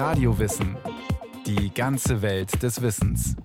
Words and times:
Radiowissen. 0.00 0.78
Die 1.44 1.74
ganze 1.74 2.22
Welt 2.22 2.62
des 2.62 2.80
Wissens. 2.80 3.36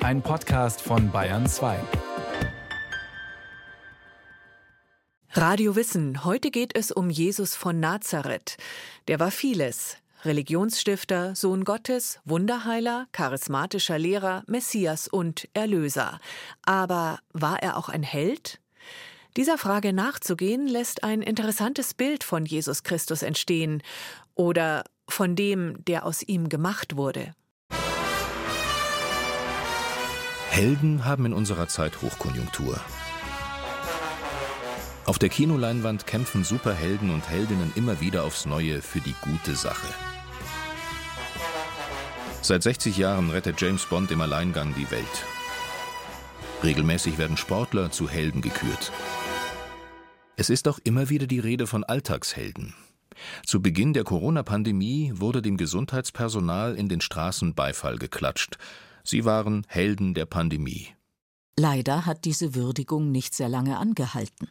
Ein 0.00 0.20
Podcast 0.20 0.82
von 0.82 1.10
Bayern 1.10 1.46
2. 1.46 1.78
Radio 5.30 5.74
Wissen. 5.74 6.26
Heute 6.26 6.50
geht 6.50 6.76
es 6.76 6.92
um 6.92 7.08
Jesus 7.08 7.56
von 7.56 7.80
Nazareth. 7.80 8.58
Der 9.08 9.18
war 9.18 9.30
vieles. 9.30 9.96
Religionsstifter, 10.26 11.34
Sohn 11.34 11.64
Gottes, 11.64 12.20
Wunderheiler, 12.26 13.06
charismatischer 13.12 13.98
Lehrer, 13.98 14.42
Messias 14.46 15.08
und 15.08 15.48
Erlöser. 15.54 16.20
Aber 16.66 17.20
war 17.32 17.62
er 17.62 17.78
auch 17.78 17.88
ein 17.88 18.02
Held? 18.02 18.60
Dieser 19.38 19.56
Frage 19.56 19.94
nachzugehen, 19.94 20.66
lässt 20.66 21.02
ein 21.02 21.22
interessantes 21.22 21.94
Bild 21.94 22.24
von 22.24 22.44
Jesus 22.44 22.82
Christus 22.82 23.22
entstehen 23.22 23.82
oder 24.34 24.84
von 25.08 25.36
dem, 25.36 25.84
der 25.84 26.04
aus 26.04 26.22
ihm 26.22 26.48
gemacht 26.48 26.96
wurde. 26.96 27.34
Helden 30.50 31.04
haben 31.04 31.26
in 31.26 31.32
unserer 31.32 31.68
Zeit 31.68 32.00
Hochkonjunktur. 32.00 32.80
Auf 35.04 35.18
der 35.18 35.28
Kinoleinwand 35.28 36.06
kämpfen 36.06 36.44
Superhelden 36.44 37.10
und 37.10 37.28
Heldinnen 37.28 37.72
immer 37.76 38.00
wieder 38.00 38.24
aufs 38.24 38.46
Neue 38.46 38.82
für 38.82 39.00
die 39.00 39.14
gute 39.20 39.54
Sache. 39.54 39.86
Seit 42.42 42.62
60 42.62 42.96
Jahren 42.96 43.30
rettet 43.30 43.60
James 43.60 43.84
Bond 43.86 44.10
im 44.10 44.20
Alleingang 44.20 44.74
die 44.74 44.90
Welt. 44.90 45.24
Regelmäßig 46.62 47.18
werden 47.18 47.36
Sportler 47.36 47.90
zu 47.90 48.08
Helden 48.08 48.40
gekürt. 48.40 48.92
Es 50.36 50.50
ist 50.50 50.68
auch 50.68 50.78
immer 50.84 51.08
wieder 51.08 51.26
die 51.26 51.40
Rede 51.40 51.66
von 51.66 51.84
Alltagshelden. 51.84 52.74
Zu 53.44 53.60
Beginn 53.60 53.92
der 53.92 54.04
Corona-Pandemie 54.04 55.12
wurde 55.16 55.42
dem 55.42 55.56
Gesundheitspersonal 55.56 56.74
in 56.74 56.88
den 56.88 57.00
Straßen 57.00 57.54
Beifall 57.54 57.98
geklatscht. 57.98 58.58
Sie 59.04 59.24
waren 59.24 59.64
Helden 59.68 60.14
der 60.14 60.26
Pandemie. 60.26 60.88
Leider 61.58 62.04
hat 62.04 62.24
diese 62.24 62.54
Würdigung 62.54 63.10
nicht 63.12 63.34
sehr 63.34 63.48
lange 63.48 63.78
angehalten. 63.78 64.48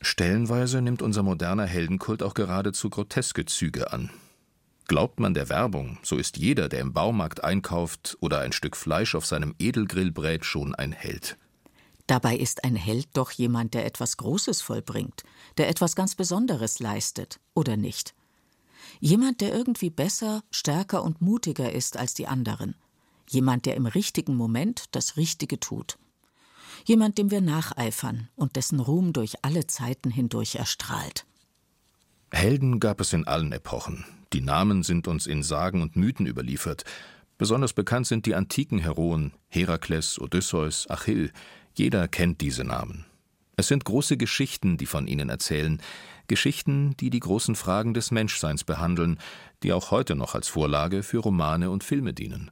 Stellenweise 0.00 0.80
nimmt 0.80 1.02
unser 1.02 1.22
moderner 1.22 1.66
Heldenkult 1.66 2.22
auch 2.22 2.34
geradezu 2.34 2.88
groteske 2.88 3.44
Züge 3.44 3.92
an. 3.92 4.10
Glaubt 4.86 5.20
man 5.20 5.34
der 5.34 5.48
Werbung, 5.48 5.98
so 6.02 6.16
ist 6.16 6.36
jeder, 6.36 6.68
der 6.68 6.80
im 6.80 6.92
Baumarkt 6.92 7.44
einkauft 7.44 8.16
oder 8.20 8.40
ein 8.40 8.52
Stück 8.52 8.76
Fleisch 8.76 9.14
auf 9.14 9.26
seinem 9.26 9.54
Edelgrill 9.58 10.10
brät, 10.10 10.44
schon 10.44 10.74
ein 10.74 10.92
Held. 10.92 11.36
Dabei 12.10 12.36
ist 12.36 12.64
ein 12.64 12.74
Held 12.74 13.06
doch 13.12 13.30
jemand, 13.30 13.72
der 13.72 13.86
etwas 13.86 14.16
Großes 14.16 14.62
vollbringt, 14.62 15.22
der 15.58 15.68
etwas 15.68 15.94
ganz 15.94 16.16
Besonderes 16.16 16.80
leistet, 16.80 17.38
oder 17.54 17.76
nicht? 17.76 18.16
Jemand, 18.98 19.40
der 19.40 19.54
irgendwie 19.54 19.90
besser, 19.90 20.42
stärker 20.50 21.04
und 21.04 21.20
mutiger 21.20 21.70
ist 21.70 21.96
als 21.96 22.12
die 22.12 22.26
anderen. 22.26 22.74
Jemand, 23.28 23.64
der 23.64 23.76
im 23.76 23.86
richtigen 23.86 24.34
Moment 24.34 24.86
das 24.90 25.16
Richtige 25.16 25.60
tut. 25.60 25.98
Jemand, 26.84 27.16
dem 27.16 27.30
wir 27.30 27.42
nacheifern 27.42 28.28
und 28.34 28.56
dessen 28.56 28.80
Ruhm 28.80 29.12
durch 29.12 29.44
alle 29.44 29.68
Zeiten 29.68 30.10
hindurch 30.10 30.56
erstrahlt. 30.56 31.26
Helden 32.32 32.80
gab 32.80 33.00
es 33.00 33.12
in 33.12 33.24
allen 33.24 33.52
Epochen. 33.52 34.04
Die 34.32 34.40
Namen 34.40 34.82
sind 34.82 35.06
uns 35.06 35.28
in 35.28 35.44
Sagen 35.44 35.80
und 35.80 35.94
Mythen 35.94 36.26
überliefert. 36.26 36.82
Besonders 37.38 37.72
bekannt 37.72 38.08
sind 38.08 38.26
die 38.26 38.34
antiken 38.34 38.80
Heroen 38.80 39.32
Herakles, 39.48 40.20
Odysseus, 40.20 40.90
Achill, 40.90 41.32
jeder 41.74 42.08
kennt 42.08 42.40
diese 42.40 42.64
Namen. 42.64 43.06
Es 43.56 43.68
sind 43.68 43.84
große 43.84 44.16
Geschichten, 44.16 44.78
die 44.78 44.86
von 44.86 45.06
ihnen 45.06 45.28
erzählen, 45.28 45.82
Geschichten, 46.28 46.96
die 46.98 47.10
die 47.10 47.20
großen 47.20 47.56
Fragen 47.56 47.92
des 47.92 48.10
Menschseins 48.10 48.64
behandeln, 48.64 49.18
die 49.62 49.72
auch 49.72 49.90
heute 49.90 50.14
noch 50.14 50.34
als 50.34 50.48
Vorlage 50.48 51.02
für 51.02 51.18
Romane 51.18 51.70
und 51.70 51.84
Filme 51.84 52.14
dienen. 52.14 52.50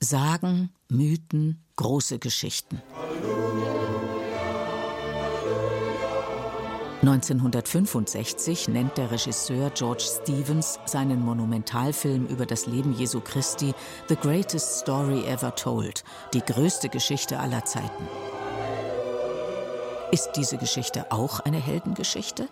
Sagen, 0.00 0.70
Mythen, 0.88 1.64
große 1.76 2.18
Geschichten. 2.18 2.82
1965 7.08 8.68
nennt 8.68 8.98
der 8.98 9.10
Regisseur 9.10 9.70
George 9.70 10.04
Stevens 10.04 10.78
seinen 10.84 11.24
Monumentalfilm 11.24 12.26
über 12.26 12.44
das 12.44 12.66
Leben 12.66 12.92
Jesu 12.92 13.22
Christi 13.22 13.72
The 14.08 14.16
Greatest 14.16 14.80
Story 14.80 15.24
Ever 15.24 15.54
Told, 15.54 16.04
die 16.34 16.42
größte 16.42 16.90
Geschichte 16.90 17.38
aller 17.38 17.64
Zeiten. 17.64 18.06
Ist 20.10 20.32
diese 20.36 20.58
Geschichte 20.58 21.10
auch 21.10 21.40
eine 21.40 21.56
Heldengeschichte? 21.56 22.46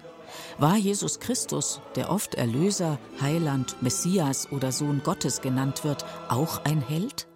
War 0.57 0.77
Jesus 0.77 1.21
Christus, 1.21 1.83
der 1.95 2.11
oft 2.11 2.35
Erlöser, 2.35 2.99
Heiland, 3.21 3.77
Messias 3.83 4.51
oder 4.53 4.73
Sohn 4.73 5.03
Gottes 5.05 5.43
genannt 5.43 5.85
wird, 5.85 6.07
auch 6.31 6.65
ein 6.65 6.81
Held? 6.81 7.27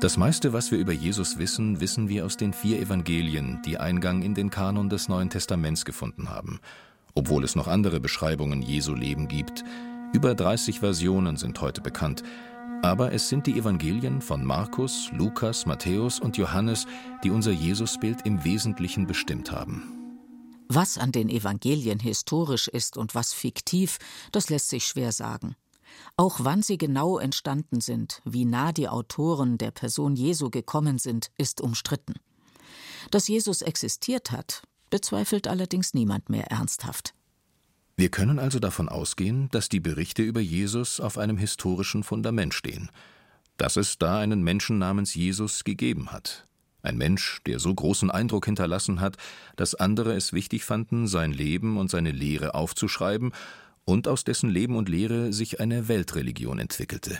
Das 0.00 0.16
meiste, 0.16 0.54
was 0.54 0.70
wir 0.70 0.78
über 0.78 0.92
Jesus 0.92 1.36
wissen, 1.36 1.78
wissen 1.80 2.08
wir 2.08 2.24
aus 2.24 2.38
den 2.38 2.54
vier 2.54 2.80
Evangelien, 2.80 3.60
die 3.66 3.76
Eingang 3.76 4.22
in 4.22 4.34
den 4.34 4.48
Kanon 4.48 4.88
des 4.88 5.10
Neuen 5.10 5.28
Testaments 5.28 5.84
gefunden 5.84 6.30
haben. 6.30 6.58
Obwohl 7.14 7.44
es 7.44 7.54
noch 7.54 7.68
andere 7.68 8.00
Beschreibungen 8.00 8.62
Jesu 8.62 8.94
Leben 8.94 9.28
gibt. 9.28 9.62
Über 10.14 10.34
30 10.34 10.80
Versionen 10.80 11.36
sind 11.36 11.60
heute 11.60 11.82
bekannt, 11.82 12.22
aber 12.80 13.12
es 13.12 13.28
sind 13.28 13.46
die 13.46 13.58
Evangelien 13.58 14.22
von 14.22 14.42
Markus, 14.42 15.10
Lukas, 15.12 15.66
Matthäus 15.66 16.18
und 16.18 16.38
Johannes, 16.38 16.86
die 17.22 17.30
unser 17.30 17.52
Jesusbild 17.52 18.24
im 18.24 18.42
Wesentlichen 18.42 19.06
bestimmt 19.06 19.52
haben. 19.52 19.82
Was 20.68 20.96
an 20.96 21.12
den 21.12 21.28
Evangelien 21.28 21.98
historisch 21.98 22.68
ist 22.68 22.96
und 22.96 23.14
was 23.14 23.34
fiktiv, 23.34 23.98
das 24.32 24.48
lässt 24.48 24.70
sich 24.70 24.86
schwer 24.86 25.12
sagen. 25.12 25.56
Auch 26.16 26.40
wann 26.42 26.62
sie 26.62 26.76
genau 26.76 27.18
entstanden 27.18 27.80
sind, 27.80 28.20
wie 28.24 28.44
nah 28.44 28.72
die 28.72 28.88
Autoren 28.88 29.58
der 29.58 29.70
Person 29.70 30.16
Jesu 30.16 30.50
gekommen 30.50 30.98
sind, 30.98 31.30
ist 31.38 31.60
umstritten. 31.60 32.14
Dass 33.10 33.28
Jesus 33.28 33.62
existiert 33.62 34.30
hat, 34.30 34.62
bezweifelt 34.90 35.48
allerdings 35.48 35.94
niemand 35.94 36.28
mehr 36.28 36.50
ernsthaft. 36.50 37.14
Wir 37.96 38.10
können 38.10 38.38
also 38.38 38.58
davon 38.58 38.88
ausgehen, 38.88 39.48
dass 39.50 39.68
die 39.68 39.80
Berichte 39.80 40.22
über 40.22 40.40
Jesus 40.40 41.00
auf 41.00 41.18
einem 41.18 41.38
historischen 41.38 42.02
Fundament 42.02 42.54
stehen, 42.54 42.90
dass 43.56 43.76
es 43.76 43.98
da 43.98 44.18
einen 44.18 44.42
Menschen 44.42 44.78
namens 44.78 45.14
Jesus 45.14 45.64
gegeben 45.64 46.12
hat. 46.12 46.46
Ein 46.82 46.96
Mensch, 46.96 47.42
der 47.46 47.58
so 47.58 47.74
großen 47.74 48.10
Eindruck 48.10 48.46
hinterlassen 48.46 49.00
hat, 49.00 49.18
dass 49.56 49.74
andere 49.74 50.14
es 50.14 50.32
wichtig 50.32 50.64
fanden, 50.64 51.08
sein 51.08 51.32
Leben 51.32 51.76
und 51.76 51.90
seine 51.90 52.10
Lehre 52.10 52.54
aufzuschreiben 52.54 53.32
und 53.84 54.08
aus 54.08 54.24
dessen 54.24 54.50
Leben 54.50 54.76
und 54.76 54.88
Lehre 54.88 55.32
sich 55.32 55.60
eine 55.60 55.88
Weltreligion 55.88 56.58
entwickelte. 56.58 57.18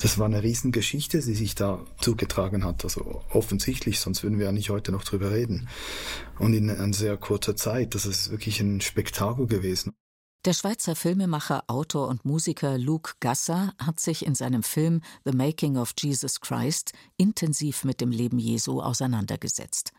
Das 0.00 0.18
war 0.18 0.26
eine 0.26 0.42
Riesengeschichte, 0.42 1.20
die 1.20 1.34
sich 1.34 1.56
da 1.56 1.84
zugetragen 2.00 2.64
hat. 2.64 2.84
Also 2.84 3.22
offensichtlich, 3.30 3.98
sonst 3.98 4.22
würden 4.22 4.38
wir 4.38 4.46
ja 4.46 4.52
nicht 4.52 4.70
heute 4.70 4.92
noch 4.92 5.02
drüber 5.02 5.32
reden. 5.32 5.68
Und 6.38 6.54
in, 6.54 6.68
in 6.68 6.92
sehr 6.92 7.16
kurzer 7.16 7.56
Zeit, 7.56 7.94
das 7.94 8.06
ist 8.06 8.30
wirklich 8.30 8.60
ein 8.60 8.80
Spektakel 8.80 9.46
gewesen. 9.46 9.92
Der 10.44 10.52
Schweizer 10.52 10.94
Filmemacher, 10.94 11.64
Autor 11.66 12.06
und 12.06 12.24
Musiker 12.24 12.78
Luke 12.78 13.14
Gasser 13.18 13.74
hat 13.76 13.98
sich 13.98 14.24
in 14.24 14.36
seinem 14.36 14.62
Film 14.62 15.02
The 15.24 15.32
Making 15.32 15.76
of 15.76 15.94
Jesus 15.98 16.40
Christ 16.40 16.92
intensiv 17.16 17.82
mit 17.82 18.00
dem 18.00 18.12
Leben 18.12 18.38
Jesu 18.38 18.80
auseinandergesetzt. 18.80 19.92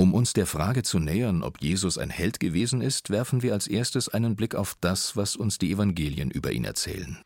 Um 0.00 0.14
uns 0.14 0.32
der 0.32 0.46
Frage 0.46 0.84
zu 0.84 1.00
nähern, 1.00 1.42
ob 1.42 1.60
Jesus 1.60 1.98
ein 1.98 2.08
Held 2.08 2.38
gewesen 2.38 2.80
ist, 2.82 3.10
werfen 3.10 3.42
wir 3.42 3.52
als 3.52 3.66
erstes 3.66 4.08
einen 4.08 4.36
Blick 4.36 4.54
auf 4.54 4.76
das, 4.80 5.16
was 5.16 5.34
uns 5.34 5.58
die 5.58 5.72
Evangelien 5.72 6.30
über 6.30 6.52
ihn 6.52 6.64
erzählen. 6.64 7.18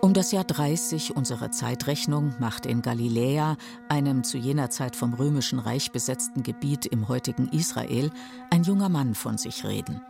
Um 0.00 0.14
das 0.14 0.32
Jahr 0.32 0.44
30 0.44 1.14
unserer 1.14 1.50
Zeitrechnung 1.50 2.34
macht 2.40 2.64
in 2.64 2.80
Galiläa, 2.80 3.58
einem 3.90 4.24
zu 4.24 4.38
jener 4.38 4.70
Zeit 4.70 4.96
vom 4.96 5.12
römischen 5.12 5.58
Reich 5.58 5.90
besetzten 5.92 6.42
Gebiet 6.42 6.86
im 6.86 7.06
heutigen 7.08 7.48
Israel, 7.48 8.10
ein 8.50 8.62
junger 8.62 8.88
Mann 8.88 9.14
von 9.14 9.36
sich 9.36 9.64
reden. 9.64 10.00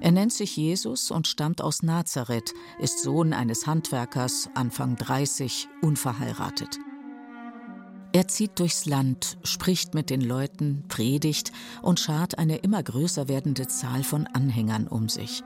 Er 0.00 0.12
nennt 0.12 0.32
sich 0.32 0.56
Jesus 0.56 1.10
und 1.10 1.26
stammt 1.26 1.60
aus 1.60 1.82
Nazareth, 1.82 2.54
ist 2.78 3.02
Sohn 3.02 3.34
eines 3.34 3.66
Handwerkers, 3.66 4.48
Anfang 4.54 4.96
30, 4.96 5.68
unverheiratet. 5.82 6.78
Er 8.14 8.28
zieht 8.28 8.58
durchs 8.58 8.86
Land, 8.86 9.36
spricht 9.44 9.92
mit 9.92 10.08
den 10.08 10.22
Leuten, 10.22 10.84
predigt 10.88 11.52
und 11.82 12.00
schart 12.00 12.38
eine 12.38 12.56
immer 12.56 12.82
größer 12.82 13.28
werdende 13.28 13.68
Zahl 13.68 14.02
von 14.02 14.26
Anhängern 14.28 14.86
um 14.86 15.10
sich. 15.10 15.42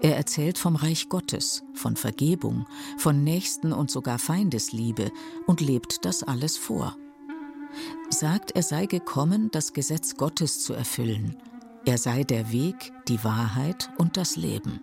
Er 0.00 0.16
erzählt 0.16 0.58
vom 0.58 0.76
Reich 0.76 1.08
Gottes, 1.08 1.64
von 1.74 1.96
Vergebung, 1.96 2.66
von 2.96 3.24
Nächsten 3.24 3.72
und 3.72 3.90
sogar 3.90 4.20
Feindesliebe 4.20 5.10
und 5.48 5.60
lebt 5.60 6.04
das 6.04 6.22
alles 6.22 6.56
vor. 6.56 6.96
Sagt, 8.10 8.52
er 8.52 8.62
sei 8.62 8.86
gekommen, 8.86 9.50
das 9.50 9.72
Gesetz 9.72 10.14
Gottes 10.14 10.62
zu 10.62 10.74
erfüllen 10.74 11.36
er 11.86 11.98
sei 11.98 12.24
der 12.24 12.52
Weg, 12.52 12.92
die 13.08 13.22
Wahrheit 13.24 13.90
und 13.96 14.16
das 14.16 14.36
Leben. 14.36 14.80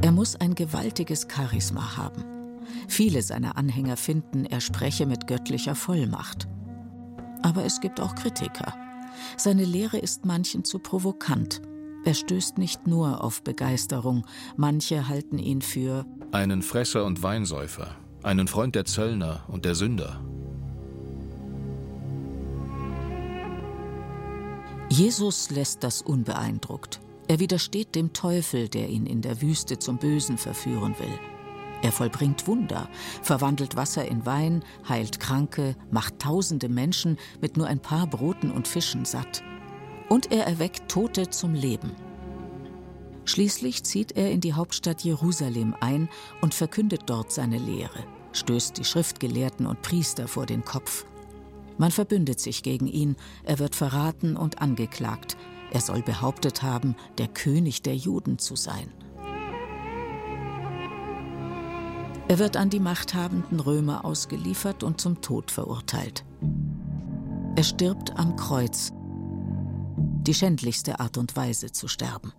Er 0.00 0.12
muss 0.12 0.36
ein 0.36 0.54
gewaltiges 0.54 1.26
Charisma 1.30 1.96
haben. 1.96 2.43
Viele 2.88 3.22
seiner 3.22 3.56
Anhänger 3.56 3.96
finden, 3.96 4.44
er 4.44 4.60
spreche 4.60 5.06
mit 5.06 5.26
göttlicher 5.26 5.74
Vollmacht. 5.74 6.48
Aber 7.42 7.64
es 7.64 7.80
gibt 7.80 8.00
auch 8.00 8.14
Kritiker. 8.14 8.74
Seine 9.36 9.64
Lehre 9.64 9.98
ist 9.98 10.24
manchen 10.24 10.64
zu 10.64 10.78
provokant. 10.78 11.60
Er 12.04 12.14
stößt 12.14 12.58
nicht 12.58 12.86
nur 12.86 13.22
auf 13.22 13.42
Begeisterung, 13.42 14.26
manche 14.56 15.08
halten 15.08 15.38
ihn 15.38 15.62
für 15.62 16.04
einen 16.32 16.62
Fresser 16.62 17.04
und 17.04 17.22
Weinsäufer, 17.22 17.96
einen 18.22 18.48
Freund 18.48 18.74
der 18.74 18.84
Zöllner 18.84 19.44
und 19.48 19.64
der 19.64 19.74
Sünder. 19.74 20.20
Jesus 24.90 25.50
lässt 25.50 25.82
das 25.82 26.02
unbeeindruckt. 26.02 27.00
Er 27.26 27.40
widersteht 27.40 27.94
dem 27.94 28.12
Teufel, 28.12 28.68
der 28.68 28.88
ihn 28.90 29.06
in 29.06 29.22
der 29.22 29.40
Wüste 29.40 29.78
zum 29.78 29.96
Bösen 29.96 30.36
verführen 30.36 30.94
will. 30.98 31.18
Er 31.84 31.92
vollbringt 31.92 32.46
Wunder, 32.46 32.88
verwandelt 33.22 33.76
Wasser 33.76 34.08
in 34.08 34.24
Wein, 34.24 34.64
heilt 34.88 35.20
Kranke, 35.20 35.76
macht 35.90 36.18
tausende 36.18 36.70
Menschen 36.70 37.18
mit 37.42 37.58
nur 37.58 37.66
ein 37.66 37.78
paar 37.78 38.06
Broten 38.06 38.50
und 38.50 38.66
Fischen 38.66 39.04
satt. 39.04 39.42
Und 40.08 40.32
er 40.32 40.46
erweckt 40.46 40.88
Tote 40.90 41.28
zum 41.28 41.52
Leben. 41.52 41.92
Schließlich 43.26 43.84
zieht 43.84 44.12
er 44.12 44.30
in 44.30 44.40
die 44.40 44.54
Hauptstadt 44.54 45.02
Jerusalem 45.02 45.76
ein 45.78 46.08
und 46.40 46.54
verkündet 46.54 47.02
dort 47.04 47.30
seine 47.30 47.58
Lehre, 47.58 48.02
stößt 48.32 48.78
die 48.78 48.84
Schriftgelehrten 48.84 49.66
und 49.66 49.82
Priester 49.82 50.26
vor 50.26 50.46
den 50.46 50.64
Kopf. 50.64 51.04
Man 51.76 51.90
verbündet 51.90 52.40
sich 52.40 52.62
gegen 52.62 52.86
ihn, 52.86 53.14
er 53.42 53.58
wird 53.58 53.74
verraten 53.74 54.38
und 54.38 54.62
angeklagt, 54.62 55.36
er 55.70 55.82
soll 55.82 56.00
behauptet 56.00 56.62
haben, 56.62 56.96
der 57.18 57.28
König 57.28 57.82
der 57.82 57.96
Juden 57.96 58.38
zu 58.38 58.56
sein. 58.56 58.90
Er 62.26 62.38
wird 62.38 62.56
an 62.56 62.70
die 62.70 62.80
machthabenden 62.80 63.60
Römer 63.60 64.04
ausgeliefert 64.04 64.82
und 64.82 65.00
zum 65.00 65.20
Tod 65.20 65.50
verurteilt. 65.50 66.24
Er 67.54 67.62
stirbt 67.62 68.16
am 68.18 68.36
Kreuz, 68.36 68.92
die 70.26 70.32
schändlichste 70.32 71.00
Art 71.00 71.18
und 71.18 71.36
Weise 71.36 71.70
zu 71.70 71.86
sterben. 71.86 72.32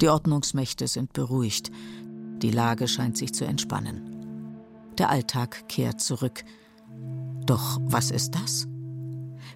Die 0.00 0.08
Ordnungsmächte 0.08 0.86
sind 0.86 1.12
beruhigt, 1.12 1.72
die 2.40 2.52
Lage 2.52 2.86
scheint 2.86 3.18
sich 3.18 3.34
zu 3.34 3.44
entspannen. 3.44 4.54
Der 4.96 5.10
Alltag 5.10 5.68
kehrt 5.68 6.00
zurück. 6.00 6.44
Doch 7.46 7.78
was 7.82 8.12
ist 8.12 8.36
das? 8.36 8.68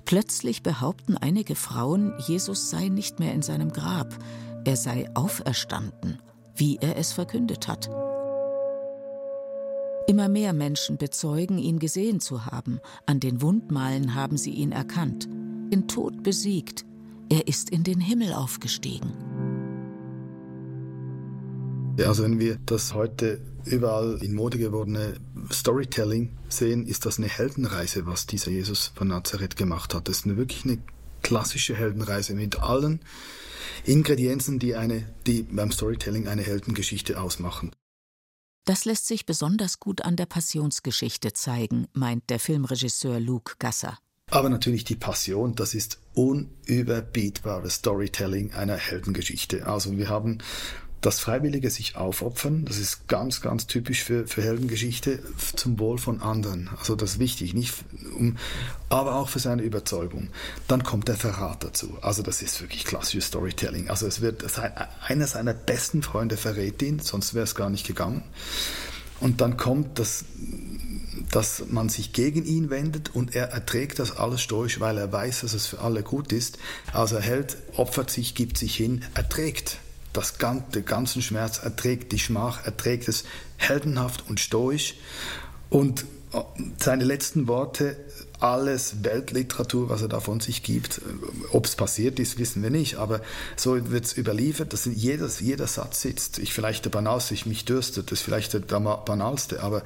Plötzlich 0.05 0.65
behaupten 0.65 1.17
einige 1.17 1.55
Frauen, 1.55 2.13
Jesus 2.27 2.71
sei 2.71 2.89
nicht 2.89 3.21
mehr 3.21 3.35
in 3.35 3.43
seinem 3.43 3.71
Grab, 3.71 4.19
er 4.65 4.77
sei 4.77 5.09
auferstanden, 5.15 6.21
wie 6.57 6.77
er 6.79 6.97
es 6.97 7.13
verkündet 7.13 7.69
hat. 7.69 7.89
Immer 10.07 10.29
mehr 10.29 10.53
Menschen 10.53 10.97
bezeugen, 10.97 11.59
ihn 11.59 11.79
gesehen 11.79 12.21
zu 12.21 12.47
haben, 12.47 12.81
an 13.07 13.21
den 13.21 13.41
Wundmalen 13.41 14.15
haben 14.15 14.37
sie 14.37 14.51
ihn 14.51 14.73
erkannt, 14.73 15.29
in 15.71 15.87
Tod 15.87 16.23
besiegt, 16.23 16.85
er 17.29 17.47
ist 17.47 17.71
in 17.71 17.85
den 17.85 18.01
Himmel 18.01 18.33
aufgestiegen. 18.33 19.13
Also 21.99 22.25
wenn 22.25 22.41
wir 22.41 22.59
das 22.67 22.95
heute 22.95 23.41
überall 23.65 24.19
in 24.23 24.35
Mode 24.35 24.59
gewordene 24.59 25.15
Storytelling 25.53 26.31
sehen, 26.49 26.87
ist 26.87 27.07
das 27.07 27.19
eine 27.19 27.29
Heldenreise, 27.29 28.07
was 28.07 28.27
dieser 28.27 28.51
Jesus 28.51 28.93
von 28.95 29.09
Nazareth 29.09 29.57
gemacht 29.57 29.95
hat. 29.95 30.09
Das 30.09 30.19
ist 30.19 30.25
eine, 30.25 30.37
wirklich 30.37 30.65
eine 30.65 30.79
klassische 31.23 31.77
Heldenreise 31.77 32.35
mit 32.35 32.61
allen 32.61 33.01
Ingredienzen, 33.85 34.59
die, 34.59 34.75
eine, 34.75 35.05
die 35.27 35.43
beim 35.43 35.71
Storytelling 35.71 36.27
eine 36.27 36.43
Heldengeschichte 36.43 37.21
ausmachen. 37.21 37.71
Das 38.65 38.85
lässt 38.85 39.09
sich 39.09 39.27
besonders 39.27 39.81
gut 39.81 40.03
an 40.03 40.15
der 40.15 40.27
Passionsgeschichte 40.27 41.33
zeigen, 41.33 41.89
meint 41.95 42.31
der 42.31 42.39
Filmregisseur 42.39 43.19
Luke 43.19 43.55
Gasser. 43.59 43.99
Aber 44.31 44.49
natürlich 44.49 44.85
die 44.85 44.95
Passion, 44.95 45.57
das 45.57 45.75
ist 45.75 45.99
unüberbietbares 46.15 47.75
Storytelling 47.75 48.53
einer 48.55 48.77
Heldengeschichte. 48.77 49.67
Also 49.67 49.97
wir 49.99 50.09
haben 50.09 50.39
das 51.03 51.19
freiwillige 51.19 51.69
sich 51.69 51.97
aufopfern, 51.97 52.65
das 52.65 52.79
ist 52.79 53.09
ganz, 53.09 53.41
ganz 53.41 53.67
typisch 53.67 54.05
für, 54.05 54.27
für 54.27 54.41
Heldengeschichte 54.41 55.19
zum 55.57 55.79
Wohl 55.81 55.99
von 55.99 56.23
anderen. 56.23 56.71
Also 56.79 56.95
das 56.95 57.15
ist 57.15 57.19
wichtig, 57.19 57.55
nicht 57.55 57.75
um, 58.17 58.39
aber 58.89 59.17
auch 59.17 59.29
für 59.29 59.41
seine 59.41 59.63
Überzeugung. 59.63 60.29
Dann 60.69 60.85
kommt 60.85 61.09
der 61.09 61.17
Verrat 61.17 61.65
dazu. 61.65 61.99
Also 62.03 62.23
das 62.23 62.41
ist 62.41 62.61
wirklich 62.61 62.85
klassisches 62.85 63.27
Storytelling. 63.27 63.91
Also 63.91 64.07
es 64.07 64.21
wird 64.21 64.45
einer 65.07 65.27
seiner 65.27 65.55
besten 65.55 66.03
Freunde 66.03 66.37
verrät 66.37 66.81
ihn, 66.83 67.01
sonst 67.01 67.35
wäre 67.35 67.45
es 67.45 67.57
gar 67.57 67.69
nicht 67.69 67.85
gegangen. 67.85 68.23
Und 69.19 69.41
dann 69.41 69.57
kommt 69.57 69.99
das, 69.99 70.25
dass 71.33 71.65
man 71.69 71.89
sich 71.89 72.13
gegen 72.13 72.45
ihn 72.45 72.71
wendet 72.71 73.13
und 73.13 73.35
er 73.35 73.51
erträgt 73.51 73.99
das 73.99 74.17
alles 74.17 74.41
stoisch, 74.41 74.79
weil 74.79 74.99
er 74.99 75.11
weiß, 75.11 75.41
dass 75.41 75.53
es 75.53 75.67
für 75.67 75.81
alle 75.81 76.05
gut 76.05 76.33
ist. 76.33 76.59
Also 76.93 77.17
er 77.17 77.23
hält, 77.23 77.57
opfert 77.75 78.11
sich, 78.11 78.37
gibt 78.37 78.57
sich 78.57 78.77
hin, 78.77 79.05
erträgt 79.15 79.79
das, 80.13 80.35
den 80.39 80.85
ganzen 80.85 81.23
Schmerz, 81.23 81.59
erträgt 81.59 82.13
die 82.13 82.19
Schmach, 82.19 82.65
erträgt 82.65 83.09
es 83.09 83.25
heldenhaft 83.57 84.25
und 84.29 84.41
stoisch. 84.41 84.95
Und 85.71 86.05
äh, 86.33 86.41
seine 86.79 87.05
letzten 87.05 87.49
Worte, 87.49 87.97
alles 88.41 89.05
Weltliteratur, 89.05 89.89
was 89.89 90.03
er 90.03 90.09
da 90.09 90.21
von 90.21 90.41
sich 90.41 90.63
gibt, 90.63 90.99
äh, 90.99 91.03
ob 91.53 91.67
es 91.67 91.77
passiert 91.77 92.19
ist, 92.19 92.39
wissen 92.39 92.63
wir 92.63 92.71
nicht, 92.71 92.97
aber 92.97 93.21
so 93.57 93.91
wird 93.91 94.05
es 94.05 94.17
überliefert, 94.17 94.73
dass 94.73 94.85
jeder, 94.85 95.29
jeder 95.41 95.67
Satz 95.67 96.03
sitzt. 96.03 96.39
Ich 96.39 96.53
vielleicht 96.53 96.85
der 96.85 96.91
banalste, 96.91 97.35
ich 97.35 97.47
mich 97.47 97.65
dürstet, 97.65 98.11
das 98.11 98.21
ist 98.21 98.25
vielleicht 98.25 98.53
der 98.53 98.61
banalste, 98.61 99.63
aber 99.63 99.83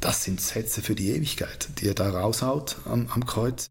das 0.00 0.24
sind 0.24 0.40
Sätze 0.40 0.82
für 0.82 0.94
die 0.94 1.10
Ewigkeit, 1.10 1.68
die 1.78 1.88
er 1.88 1.94
da 1.94 2.10
raushaut 2.10 2.76
am, 2.84 3.08
am 3.08 3.24
Kreuz. 3.24 3.70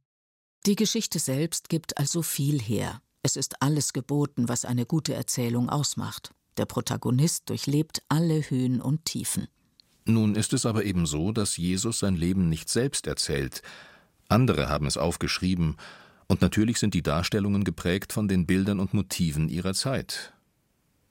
Die 0.66 0.76
Geschichte 0.76 1.20
selbst 1.20 1.70
gibt 1.70 1.98
also 1.98 2.24
viel 2.24 2.60
her. 2.60 3.02
Es 3.26 3.38
ist 3.38 3.60
alles 3.60 3.92
geboten, 3.92 4.50
was 4.50 4.66
eine 4.66 4.86
gute 4.86 5.16
Erzählung 5.16 5.68
ausmacht. 5.68 6.30
Der 6.58 6.68
Protagonist 6.68 7.50
durchlebt 7.50 8.04
alle 8.08 8.48
Höhen 8.52 8.80
und 8.80 9.04
Tiefen. 9.06 9.48
Nun 10.06 10.36
ist 10.36 10.54
es 10.54 10.68
aber 10.68 10.86
eben 10.86 11.08
so, 11.08 11.32
dass 11.32 11.58
Jesus 11.58 11.98
sein 11.98 12.16
Leben 12.16 12.50
nicht 12.50 12.70
selbst 12.70 13.08
erzählt. 13.08 13.64
Andere 14.30 14.70
haben 14.70 14.86
es 14.86 14.96
aufgeschrieben, 14.96 15.76
und 16.28 16.42
natürlich 16.42 16.78
sind 16.78 16.94
die 16.94 17.02
Darstellungen 17.02 17.64
geprägt 17.64 18.14
von 18.14 18.28
den 18.28 18.46
Bildern 18.46 18.80
und 18.80 18.94
Motiven 18.94 19.50
ihrer 19.50 19.74
Zeit. 19.74 20.32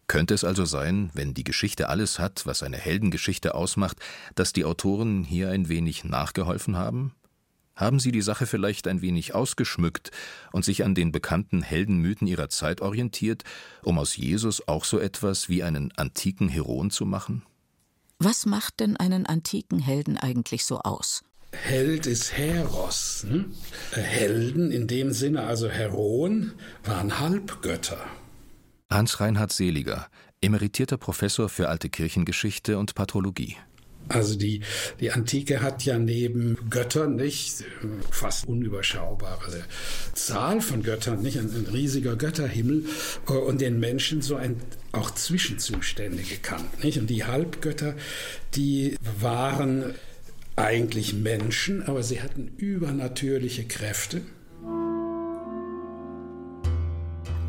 Könnte 0.06 0.34
es 0.34 0.44
also 0.44 0.64
sein, 0.66 1.10
wenn 1.14 1.34
die 1.34 1.42
Geschichte 1.42 1.88
alles 1.88 2.20
hat, 2.20 2.46
was 2.46 2.62
eine 2.62 2.78
Heldengeschichte 2.78 3.56
ausmacht, 3.56 3.98
dass 4.36 4.52
die 4.52 4.64
Autoren 4.64 5.24
hier 5.24 5.50
ein 5.50 5.68
wenig 5.68 6.04
nachgeholfen 6.04 6.76
haben? 6.76 7.16
Haben 7.76 7.98
Sie 7.98 8.12
die 8.12 8.22
Sache 8.22 8.46
vielleicht 8.46 8.86
ein 8.86 9.02
wenig 9.02 9.34
ausgeschmückt 9.34 10.10
und 10.52 10.64
sich 10.64 10.84
an 10.84 10.94
den 10.94 11.10
bekannten 11.10 11.62
Heldenmythen 11.62 12.28
Ihrer 12.28 12.48
Zeit 12.48 12.80
orientiert, 12.80 13.42
um 13.82 13.98
aus 13.98 14.16
Jesus 14.16 14.68
auch 14.68 14.84
so 14.84 14.98
etwas 14.98 15.48
wie 15.48 15.62
einen 15.64 15.92
antiken 15.96 16.48
Heroen 16.48 16.90
zu 16.90 17.04
machen? 17.04 17.42
Was 18.18 18.46
macht 18.46 18.78
denn 18.80 18.96
einen 18.96 19.26
antiken 19.26 19.80
Helden 19.80 20.16
eigentlich 20.18 20.64
so 20.64 20.78
aus? 20.80 21.24
Held 21.52 22.06
ist 22.06 22.36
Heros. 22.36 23.26
Hm? 23.28 23.54
Helden 23.92 24.70
in 24.70 24.86
dem 24.86 25.12
Sinne, 25.12 25.42
also 25.42 25.68
Heroen, 25.68 26.52
waren 26.84 27.18
Halbgötter. 27.18 27.98
Hans 28.90 29.20
Reinhard 29.20 29.52
Seliger, 29.52 30.08
emeritierter 30.40 30.96
Professor 30.96 31.48
für 31.48 31.68
alte 31.68 31.88
Kirchengeschichte 31.88 32.78
und 32.78 32.94
Patrologie. 32.94 33.56
Also 34.08 34.36
die, 34.36 34.60
die 35.00 35.12
Antike 35.12 35.62
hat 35.62 35.84
ja 35.84 35.98
neben 35.98 36.58
Göttern 36.70 37.16
nicht 37.16 37.64
fast 38.10 38.46
unüberschaubare 38.46 39.64
Zahl 40.14 40.60
von 40.60 40.82
Göttern, 40.82 41.22
nicht 41.22 41.38
ein, 41.38 41.50
ein 41.50 41.66
riesiger 41.72 42.16
Götterhimmel 42.16 42.84
äh, 43.28 43.32
und 43.32 43.60
den 43.60 43.80
Menschen 43.80 44.22
so 44.22 44.36
ein 44.36 44.56
auch 44.92 45.10
Zwischenzustände 45.10 46.22
gekannt, 46.22 46.84
nicht? 46.84 46.98
Und 46.98 47.08
die 47.08 47.24
Halbgötter, 47.24 47.94
die 48.54 48.96
waren 49.20 49.94
eigentlich 50.56 51.14
Menschen, 51.14 51.82
aber 51.82 52.02
sie 52.02 52.22
hatten 52.22 52.52
übernatürliche 52.58 53.64
Kräfte 53.64 54.22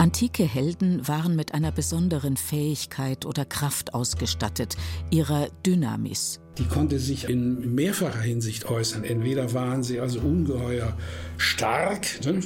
Antike 0.06 0.44
Helden 0.44 1.08
waren 1.08 1.36
mit 1.36 1.56
einer 1.56 1.72
besonderen 1.72 2.38
Fähigkeit 2.38 3.26
oder 3.26 3.44
Kraft 3.44 3.96
ausgestattet, 3.96 4.78
ihrer 5.10 5.48
Dynamis. 5.66 6.42
Die 6.58 6.66
konnte 6.66 7.00
sich 7.00 7.30
in 7.30 7.76
mehrfacher 7.76 8.22
Hinsicht 8.22 8.66
äußern. 8.66 9.04
Entweder 9.04 9.54
waren 9.54 9.84
sie 9.84 10.00
also 10.00 10.20
ungeheuer 10.20 10.96
stark, 11.38 12.08
ne? 12.26 12.40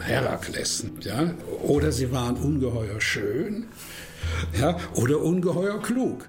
Herakles, 0.00 0.86
ja, 1.00 1.34
oder 1.62 1.92
sie 1.92 2.10
waren 2.10 2.36
ungeheuer 2.36 3.00
schön, 3.00 3.66
ja, 4.58 4.76
oder 4.94 5.20
ungeheuer 5.20 5.80
klug. 5.80 6.28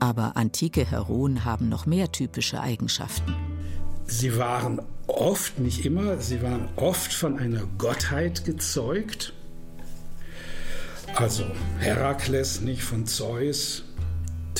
Aber 0.00 0.36
antike 0.36 0.84
Heroen 0.84 1.44
haben 1.44 1.68
noch 1.68 1.86
mehr 1.86 2.10
typische 2.10 2.60
Eigenschaften. 2.60 3.34
Sie 4.06 4.36
waren 4.36 4.82
oft, 5.06 5.60
nicht 5.60 5.86
immer, 5.86 6.18
sie 6.18 6.42
waren 6.42 6.68
oft 6.74 7.12
von 7.12 7.38
einer 7.38 7.62
Gottheit 7.78 8.44
gezeugt. 8.44 9.32
Also 11.14 11.44
Herakles 11.78 12.62
nicht 12.62 12.82
von 12.82 13.06
Zeus, 13.06 13.84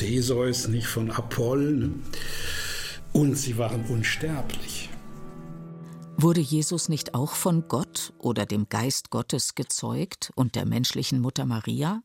Theseus 0.03 0.67
nicht 0.67 0.87
von 0.87 1.11
Apoll. 1.11 1.93
Und 3.13 3.37
sie 3.37 3.57
waren 3.57 3.85
unsterblich. 3.85 4.89
Wurde 6.17 6.41
Jesus 6.41 6.89
nicht 6.89 7.15
auch 7.15 7.31
von 7.35 7.69
Gott 7.69 8.11
oder 8.17 8.45
dem 8.45 8.67
Geist 8.67 9.11
Gottes 9.11 9.55
gezeugt 9.55 10.33
und 10.35 10.55
der 10.55 10.65
menschlichen 10.65 11.21
Mutter 11.21 11.45
Maria? 11.45 12.01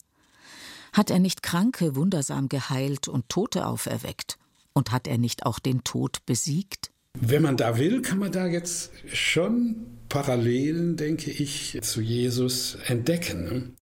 Hat 0.92 1.10
er 1.10 1.18
nicht 1.18 1.42
Kranke 1.42 1.96
wundersam 1.96 2.48
geheilt 2.48 3.08
und 3.08 3.28
Tote 3.28 3.66
auferweckt? 3.66 4.38
Und 4.74 4.92
hat 4.92 5.08
er 5.08 5.18
nicht 5.18 5.44
auch 5.44 5.58
den 5.58 5.82
Tod 5.82 6.24
besiegt? 6.24 6.92
Wenn 7.14 7.42
man 7.42 7.56
da 7.56 7.78
will, 7.78 8.00
kann 8.00 8.20
man 8.20 8.30
da 8.30 8.46
jetzt 8.46 8.92
schon 9.12 9.98
Parallelen, 10.08 10.96
denke 10.96 11.32
ich, 11.32 11.76
zu 11.82 12.00
Jesus 12.00 12.78
entdecken. 12.86 13.74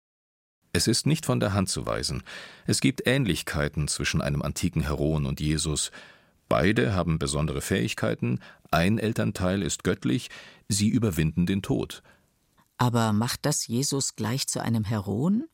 Es 0.76 0.88
ist 0.88 1.07
nicht 1.07 1.25
von 1.25 1.38
der 1.38 1.52
Hand 1.52 1.69
zu 1.69 1.87
weisen. 1.87 2.25
Es 2.66 2.81
gibt 2.81 3.07
Ähnlichkeiten 3.07 3.87
zwischen 3.87 4.21
einem 4.21 4.43
antiken 4.43 4.83
Heroen 4.83 5.25
und 5.25 5.38
Jesus. 5.38 5.93
Beide 6.49 6.95
haben 6.95 7.21
besondere 7.21 7.61
Fähigkeiten, 7.61 8.40
ein 8.73 8.99
Elternteil 8.99 9.62
ist 9.62 9.85
göttlich, 9.85 10.31
sie 10.69 10.88
überwinden 10.88 11.47
den 11.47 11.62
Tod. 11.62 12.02
Aber 12.76 13.12
macht 13.12 13.47
das 13.47 13.69
Jesus 13.69 14.16
gleich 14.16 14.49
zu 14.49 14.61
einem 14.61 14.83
Heroen? 14.83 15.45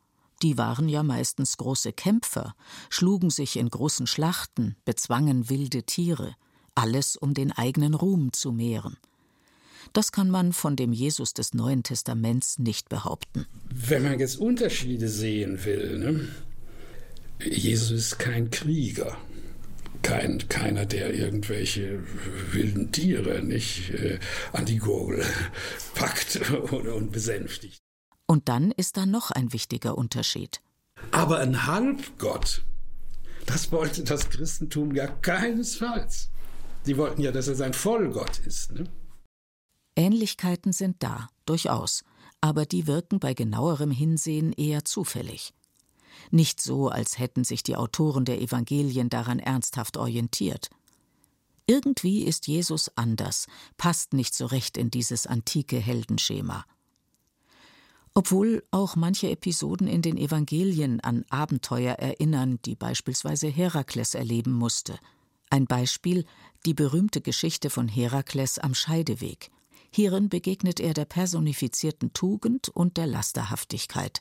Die 0.40 0.56
waren 0.56 0.88
ja 0.88 1.02
meistens 1.02 1.58
große 1.58 1.92
Kämpfer, 1.92 2.54
schlugen 2.88 3.28
sich 3.28 3.56
in 3.56 3.68
großen 3.68 4.06
Schlachten, 4.06 4.74
bezwangen 4.86 5.50
wilde 5.50 5.82
Tiere, 5.82 6.34
alles 6.74 7.16
um 7.16 7.34
den 7.34 7.52
eigenen 7.52 7.92
Ruhm 7.92 8.32
zu 8.32 8.52
mehren. 8.52 8.96
Das 9.92 10.12
kann 10.12 10.30
man 10.30 10.52
von 10.52 10.76
dem 10.76 10.92
Jesus 10.92 11.34
des 11.34 11.54
Neuen 11.54 11.82
Testaments 11.82 12.58
nicht 12.58 12.88
behaupten. 12.88 13.46
Wenn 13.70 14.02
man 14.02 14.18
jetzt 14.18 14.38
Unterschiede 14.38 15.08
sehen 15.08 15.64
will, 15.64 15.98
ne? 15.98 16.28
Jesus 17.42 17.90
ist 17.90 18.18
kein 18.18 18.50
Krieger, 18.50 19.16
kein, 20.02 20.46
keiner, 20.48 20.84
der 20.84 21.14
irgendwelche 21.14 22.02
wilden 22.52 22.92
Tiere 22.92 23.42
nicht 23.42 23.90
äh, 23.90 24.18
an 24.52 24.66
die 24.66 24.78
Gurgel 24.78 25.24
packt 25.94 26.50
oder, 26.72 26.94
und 26.94 27.12
besänftigt. 27.12 27.78
Und 28.26 28.48
dann 28.48 28.70
ist 28.70 28.96
da 28.96 29.06
noch 29.06 29.30
ein 29.30 29.52
wichtiger 29.52 29.96
Unterschied. 29.96 30.60
Aber 31.10 31.38
ein 31.38 31.66
Halbgott, 31.66 32.62
das 33.46 33.72
wollte 33.72 34.04
das 34.04 34.28
Christentum 34.28 34.94
ja 34.94 35.06
keinesfalls. 35.06 36.30
Sie 36.82 36.96
wollten 36.96 37.22
ja, 37.22 37.32
dass 37.32 37.48
er 37.48 37.54
sein 37.54 37.74
Vollgott 37.74 38.38
ist. 38.46 38.72
Ne? 38.72 38.84
Ähnlichkeiten 40.00 40.72
sind 40.72 40.96
da, 41.00 41.28
durchaus, 41.44 42.04
aber 42.40 42.64
die 42.64 42.86
wirken 42.86 43.20
bei 43.20 43.34
genauerem 43.34 43.90
Hinsehen 43.90 44.54
eher 44.54 44.86
zufällig. 44.86 45.52
Nicht 46.30 46.62
so, 46.62 46.88
als 46.88 47.18
hätten 47.18 47.44
sich 47.44 47.62
die 47.62 47.76
Autoren 47.76 48.24
der 48.24 48.40
Evangelien 48.40 49.10
daran 49.10 49.38
ernsthaft 49.38 49.98
orientiert. 49.98 50.70
Irgendwie 51.66 52.22
ist 52.22 52.46
Jesus 52.46 52.90
anders, 52.96 53.46
passt 53.76 54.14
nicht 54.14 54.34
so 54.34 54.46
recht 54.46 54.78
in 54.78 54.90
dieses 54.90 55.26
antike 55.26 55.76
Heldenschema. 55.76 56.64
Obwohl 58.14 58.64
auch 58.70 58.96
manche 58.96 59.30
Episoden 59.30 59.86
in 59.86 60.00
den 60.00 60.16
Evangelien 60.16 61.00
an 61.00 61.26
Abenteuer 61.28 61.96
erinnern, 61.96 62.58
die 62.64 62.74
beispielsweise 62.74 63.48
Herakles 63.48 64.14
erleben 64.14 64.52
musste. 64.52 64.98
Ein 65.50 65.66
Beispiel 65.66 66.24
die 66.64 66.74
berühmte 66.74 67.20
Geschichte 67.20 67.68
von 67.68 67.86
Herakles 67.86 68.58
am 68.58 68.74
Scheideweg. 68.74 69.50
Hierin 69.92 70.28
begegnet 70.28 70.80
er 70.80 70.94
der 70.94 71.04
personifizierten 71.04 72.12
Tugend 72.12 72.68
und 72.68 72.96
der 72.96 73.06
Lasterhaftigkeit. 73.06 74.20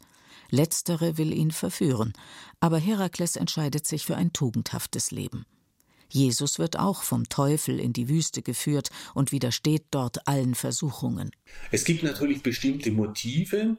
Letztere 0.49 1.17
will 1.17 1.31
ihn 1.31 1.51
verführen, 1.51 2.13
aber 2.59 2.79
Herakles 2.79 3.35
entscheidet 3.35 3.85
sich 3.85 4.05
für 4.05 4.15
ein 4.15 4.33
tugendhaftes 4.33 5.11
Leben. 5.11 5.45
Jesus 6.11 6.57
wird 6.57 6.79
auch 6.79 7.03
vom 7.03 7.29
Teufel 7.29 7.79
in 7.79 7.93
die 7.93 8.09
Wüste 8.09 8.41
geführt 8.41 8.89
und 9.13 9.31
widersteht 9.31 9.85
dort 9.91 10.27
allen 10.27 10.55
Versuchungen. 10.55 11.29
Es 11.71 11.83
gibt 11.83 12.01
natürlich 12.01 12.41
bestimmte 12.41 12.89
Motive, 12.89 13.77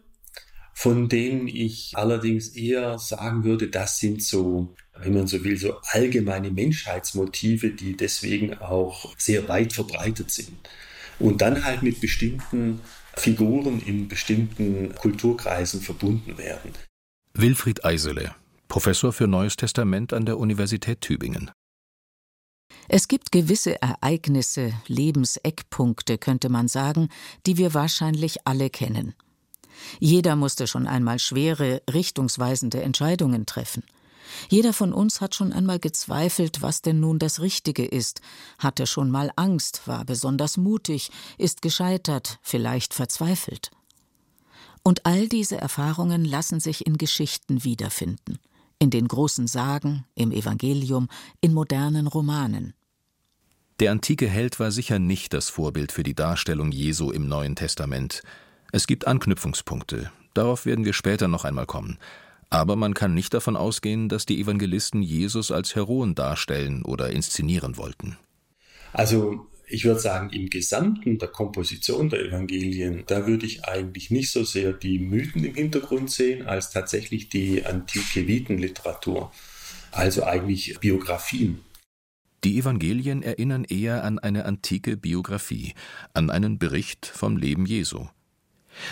von 0.73 1.09
denen 1.09 1.49
ich 1.49 1.93
allerdings 1.97 2.49
eher 2.51 3.01
sagen 3.01 3.43
würde, 3.43 3.69
das 3.69 3.99
sind 3.99 4.23
so, 4.23 4.75
wenn 4.97 5.13
man 5.13 5.27
so 5.27 5.43
will, 5.43 5.57
so 5.57 5.75
allgemeine 5.91 6.53
Menschheitsmotive, 6.53 7.71
die 7.71 7.97
deswegen 7.97 8.55
auch 8.55 9.13
sehr 9.19 9.49
weit 9.49 9.73
verbreitet 9.73 10.31
sind. 10.31 10.57
Und 11.21 11.41
dann 11.43 11.65
halt 11.65 11.83
mit 11.83 12.01
bestimmten 12.01 12.81
Figuren 13.15 13.81
in 13.81 14.09
bestimmten 14.09 14.95
Kulturkreisen 14.95 15.81
verbunden 15.81 16.39
werden. 16.39 16.73
Wilfried 17.35 17.85
Eisele, 17.85 18.35
Professor 18.69 19.13
für 19.13 19.29
Neues 19.29 19.57
Testament 19.57 20.13
an 20.13 20.25
der 20.25 20.39
Universität 20.39 21.01
Tübingen. 21.01 21.51
Es 22.89 23.07
gibt 23.07 23.31
gewisse 23.31 23.81
Ereignisse, 23.81 24.73
Lebenseckpunkte, 24.89 26.19
könnte 26.19 26.49
man 26.49 26.67
sagen, 26.67 27.09
die 27.47 27.57
wir 27.57 27.73
wahrscheinlich 27.75 28.47
alle 28.47 28.69
kennen. 28.69 29.15
Jeder 29.99 30.35
musste 30.35 30.67
schon 30.67 30.87
einmal 30.87 31.19
schwere, 31.19 31.83
richtungsweisende 31.93 32.83
Entscheidungen 32.83 33.47
treffen. 33.47 33.85
Jeder 34.49 34.73
von 34.73 34.93
uns 34.93 35.21
hat 35.21 35.35
schon 35.35 35.53
einmal 35.53 35.79
gezweifelt, 35.79 36.63
was 36.63 36.83
denn 36.83 37.01
nun 37.01 37.19
das 37.19 37.41
Richtige 37.41 37.85
ist, 37.85 38.21
hatte 38.59 38.87
schon 38.87 39.11
mal 39.11 39.31
Angst, 39.37 39.83
war 39.87 40.05
besonders 40.05 40.57
mutig, 40.57 41.11
ist 41.39 41.63
gescheitert, 41.63 42.39
vielleicht 42.43 42.95
verzweifelt. 42.95 43.71
Und 44.83 45.07
all 45.07 45.29
diese 45.29 45.57
Erfahrungen 45.57 46.25
lassen 46.25 46.61
sich 46.61 46.87
in 46.87 46.97
Geschichten 46.97 47.65
wiederfinden, 47.65 48.39
in 48.79 48.91
den 48.91 49.09
großen 49.09 49.47
Sagen, 49.47 50.05
im 50.15 50.33
Evangelium, 50.33 51.09
in 51.41 51.53
modernen 51.53 52.07
Romanen. 52.07 52.75
Der 53.81 53.93
antike 53.93 54.29
Held 54.29 54.61
war 54.61 54.71
sicher 54.71 54.99
nicht 54.99 55.33
das 55.33 55.49
Vorbild 55.49 55.93
für 55.93 56.03
die 56.03 56.15
Darstellung 56.15 56.71
Jesu 56.71 57.11
im 57.11 57.29
Neuen 57.29 57.57
Testament. 57.57 58.23
Es 58.73 58.87
gibt 58.87 59.07
Anknüpfungspunkte, 59.07 60.11
darauf 60.35 60.67
werden 60.67 60.85
wir 60.85 60.93
später 60.93 61.29
noch 61.29 61.45
einmal 61.45 61.67
kommen. 61.67 61.99
Aber 62.51 62.75
man 62.75 62.95
kann 62.95 63.15
nicht 63.15 63.33
davon 63.33 63.57
ausgehen, 63.57 64.09
dass 64.09 64.27
die 64.27 64.41
Evangelisten 64.41 65.03
Jesus 65.03 65.53
als 65.53 65.77
Heroen 65.77 66.17
darstellen 66.17 66.83
oder 66.85 67.11
inszenieren 67.11 67.77
wollten. 67.77 68.19
Also 68.93 69.47
ich 69.69 69.85
würde 69.85 70.01
sagen, 70.01 70.31
im 70.31 70.51
Gesamten 70.51 71.19
der 71.19 71.29
Komposition 71.29 72.11
der 72.11 72.25
Evangelien, 72.25 73.05
da 73.07 73.29
würde 73.29 73.47
ich 73.47 73.65
eigentlich 73.67 74.11
nicht 74.11 74.33
so 74.33 74.43
sehr 74.43 74.73
die 74.73 74.99
Mythen 74.99 75.45
im 75.45 75.55
Hintergrund 75.55 76.11
sehen, 76.11 76.47
als 76.47 76.73
tatsächlich 76.73 77.29
die 77.29 77.65
antike 77.65 78.27
Vitenliteratur, 78.27 79.31
also 79.93 80.25
eigentlich 80.25 80.77
Biografien. 80.81 81.61
Die 82.43 82.59
Evangelien 82.59 83.23
erinnern 83.23 83.65
eher 83.65 84.03
an 84.03 84.19
eine 84.19 84.45
antike 84.45 84.97
Biografie, 84.97 85.75
an 86.15 86.31
einen 86.31 86.59
Bericht 86.59 87.07
vom 87.07 87.37
Leben 87.37 87.67
Jesu. 87.67 88.07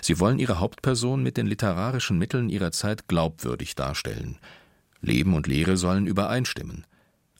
Sie 0.02 0.20
wollen 0.20 0.38
ihre 0.38 0.60
Hauptperson 0.60 1.22
mit 1.22 1.36
den 1.36 1.46
literarischen 1.46 2.18
Mitteln 2.18 2.48
ihrer 2.48 2.72
Zeit 2.72 3.08
glaubwürdig 3.08 3.74
darstellen. 3.74 4.38
Leben 5.00 5.34
und 5.34 5.46
Lehre 5.46 5.76
sollen 5.76 6.06
übereinstimmen. 6.06 6.86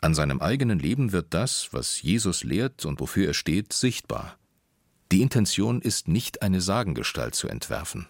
An 0.01 0.15
seinem 0.15 0.41
eigenen 0.41 0.79
Leben 0.79 1.13
wird 1.13 1.35
das, 1.35 1.69
was 1.73 2.01
Jesus 2.03 2.45
lehrt 2.45 2.85
und 2.85 3.01
wofür 3.01 3.29
er 3.29 3.35
steht, 3.35 3.73
sichtbar. 3.73 4.37
Die 5.11 5.23
Intention 5.23 5.81
ist 5.81 6.07
nicht 6.07 6.43
eine 6.43 6.61
Sagengestalt 6.61 7.35
zu 7.35 7.49
entwerfen. 7.49 8.07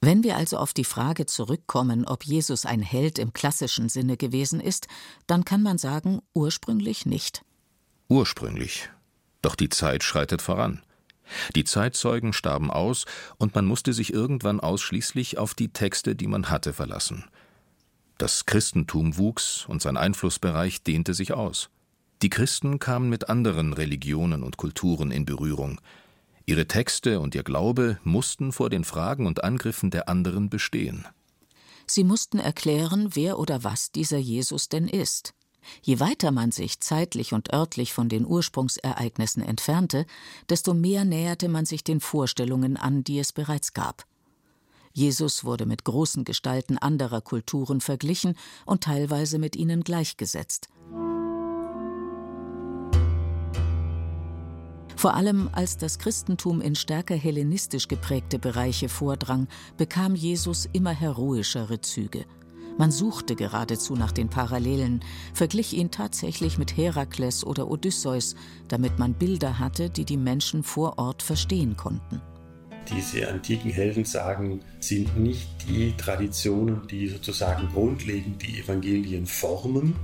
Wenn 0.00 0.24
wir 0.24 0.36
also 0.36 0.56
auf 0.56 0.72
die 0.72 0.84
Frage 0.84 1.26
zurückkommen, 1.26 2.04
ob 2.06 2.24
Jesus 2.24 2.66
ein 2.66 2.82
Held 2.82 3.20
im 3.20 3.32
klassischen 3.32 3.88
Sinne 3.88 4.16
gewesen 4.16 4.58
ist, 4.58 4.88
dann 5.28 5.44
kann 5.44 5.62
man 5.62 5.78
sagen, 5.78 6.20
ursprünglich 6.34 7.06
nicht. 7.06 7.44
Ursprünglich. 8.08 8.90
Doch 9.42 9.54
die 9.54 9.68
Zeit 9.68 10.02
schreitet 10.02 10.42
voran. 10.42 10.82
Die 11.54 11.64
Zeitzeugen 11.64 12.32
starben 12.32 12.70
aus, 12.70 13.04
und 13.38 13.54
man 13.54 13.66
musste 13.66 13.92
sich 13.92 14.12
irgendwann 14.12 14.60
ausschließlich 14.60 15.38
auf 15.38 15.54
die 15.54 15.68
Texte, 15.68 16.14
die 16.14 16.26
man 16.26 16.50
hatte, 16.50 16.72
verlassen. 16.72 17.24
Das 18.18 18.46
Christentum 18.46 19.16
wuchs 19.18 19.66
und 19.66 19.82
sein 19.82 19.96
Einflussbereich 19.96 20.82
dehnte 20.82 21.14
sich 21.14 21.32
aus. 21.32 21.70
Die 22.22 22.30
Christen 22.30 22.78
kamen 22.78 23.08
mit 23.08 23.28
anderen 23.28 23.72
Religionen 23.72 24.44
und 24.44 24.56
Kulturen 24.56 25.10
in 25.10 25.24
Berührung. 25.24 25.80
Ihre 26.46 26.66
Texte 26.66 27.18
und 27.18 27.34
ihr 27.34 27.42
Glaube 27.42 27.98
mussten 28.04 28.52
vor 28.52 28.70
den 28.70 28.84
Fragen 28.84 29.26
und 29.26 29.42
Angriffen 29.42 29.90
der 29.90 30.08
anderen 30.08 30.50
bestehen. 30.50 31.06
Sie 31.86 32.04
mussten 32.04 32.38
erklären, 32.38 33.08
wer 33.14 33.38
oder 33.38 33.64
was 33.64 33.90
dieser 33.90 34.18
Jesus 34.18 34.68
denn 34.68 34.86
ist. 34.86 35.34
Je 35.82 36.00
weiter 36.00 36.30
man 36.30 36.50
sich 36.50 36.80
zeitlich 36.80 37.32
und 37.32 37.52
örtlich 37.52 37.92
von 37.92 38.08
den 38.08 38.26
Ursprungsereignissen 38.26 39.42
entfernte, 39.42 40.06
desto 40.48 40.74
mehr 40.74 41.04
näherte 41.04 41.48
man 41.48 41.64
sich 41.64 41.84
den 41.84 42.00
Vorstellungen 42.00 42.76
an, 42.76 43.04
die 43.04 43.18
es 43.18 43.32
bereits 43.32 43.72
gab. 43.72 44.06
Jesus 44.92 45.44
wurde 45.44 45.64
mit 45.66 45.84
großen 45.84 46.24
Gestalten 46.24 46.78
anderer 46.78 47.22
Kulturen 47.22 47.80
verglichen 47.80 48.36
und 48.66 48.84
teilweise 48.84 49.38
mit 49.38 49.56
ihnen 49.56 49.84
gleichgesetzt. 49.84 50.68
Vor 54.96 55.14
allem 55.14 55.48
als 55.50 55.78
das 55.78 55.98
Christentum 55.98 56.60
in 56.60 56.76
stärker 56.76 57.16
hellenistisch 57.16 57.88
geprägte 57.88 58.38
Bereiche 58.38 58.88
vordrang, 58.88 59.48
bekam 59.76 60.14
Jesus 60.14 60.68
immer 60.72 60.92
heroischere 60.92 61.80
Züge. 61.80 62.24
Man 62.78 62.90
suchte 62.90 63.36
geradezu 63.36 63.94
nach 63.94 64.12
den 64.12 64.28
Parallelen, 64.28 65.00
verglich 65.34 65.74
ihn 65.74 65.90
tatsächlich 65.90 66.58
mit 66.58 66.76
Herakles 66.76 67.44
oder 67.44 67.70
Odysseus, 67.70 68.34
damit 68.68 68.98
man 68.98 69.14
Bilder 69.14 69.58
hatte, 69.58 69.90
die 69.90 70.04
die 70.04 70.16
Menschen 70.16 70.62
vor 70.62 70.98
Ort 70.98 71.22
verstehen 71.22 71.76
konnten. 71.76 72.20
Diese 72.90 73.28
antiken 73.28 73.70
Heldensagen 73.70 74.60
sind 74.80 75.16
nicht 75.16 75.46
die 75.68 75.92
Traditionen, 75.96 76.86
die 76.88 77.08
sozusagen 77.08 77.68
grundlegend 77.68 78.42
die 78.42 78.58
Evangelien 78.58 79.26
formen 79.26 79.94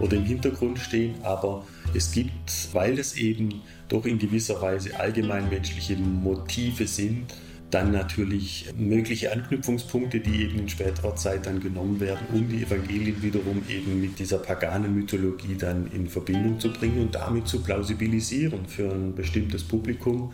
oder 0.00 0.16
im 0.16 0.24
Hintergrund 0.24 0.78
stehen, 0.78 1.14
aber 1.22 1.64
es 1.94 2.12
gibt, 2.12 2.68
weil 2.72 2.98
es 2.98 3.16
eben 3.16 3.62
doch 3.88 4.04
in 4.04 4.18
gewisser 4.18 4.60
Weise 4.60 4.98
allgemeinmenschliche 4.98 5.96
Motive 5.96 6.86
sind, 6.86 7.32
dann 7.76 7.92
natürlich 7.92 8.72
mögliche 8.78 9.30
Anknüpfungspunkte, 9.32 10.20
die 10.20 10.44
eben 10.44 10.60
in 10.60 10.68
späterer 10.70 11.14
Zeit 11.14 11.44
dann 11.44 11.60
genommen 11.60 12.00
werden, 12.00 12.26
um 12.32 12.48
die 12.48 12.62
Evangelien 12.62 13.20
wiederum 13.20 13.62
eben 13.68 14.00
mit 14.00 14.18
dieser 14.18 14.38
paganen 14.38 14.94
Mythologie 14.94 15.56
dann 15.58 15.90
in 15.92 16.08
Verbindung 16.08 16.58
zu 16.58 16.72
bringen 16.72 17.02
und 17.02 17.14
damit 17.14 17.46
zu 17.46 17.60
plausibilisieren 17.62 18.66
für 18.66 18.90
ein 18.90 19.14
bestimmtes 19.14 19.62
Publikum, 19.62 20.32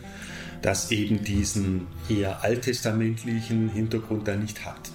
das 0.61 0.89
eben 0.91 1.21
diesen 1.25 1.87
eher 2.07 2.45
alttestamentlichen 2.45 3.67
Hintergrund 3.67 4.25
dann 4.25 4.41
nicht 4.41 4.63
hat. 4.65 4.91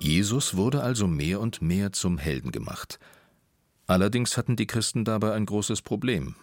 Jesus 0.00 0.56
wurde 0.56 0.82
also 0.82 1.06
mehr 1.06 1.40
und 1.40 1.60
mehr 1.60 1.92
zum 1.92 2.16
Helden 2.16 2.52
gemacht. 2.52 2.98
Allerdings 3.86 4.38
hatten 4.38 4.56
die 4.56 4.66
Christen 4.66 5.04
dabei 5.04 5.34
ein 5.34 5.44
großes 5.44 5.82
Problem. 5.82 6.36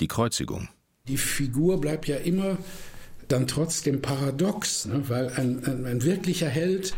Die 0.00 0.08
Kreuzigung. 0.08 0.68
Die 1.08 1.16
Figur 1.16 1.80
bleibt 1.80 2.06
ja 2.06 2.16
immer 2.16 2.58
dann 3.28 3.46
trotzdem 3.46 4.02
paradox, 4.02 4.86
ne? 4.86 5.08
weil 5.08 5.28
ein, 5.30 5.64
ein, 5.64 5.86
ein 5.86 6.02
wirklicher 6.02 6.48
Held 6.48 6.94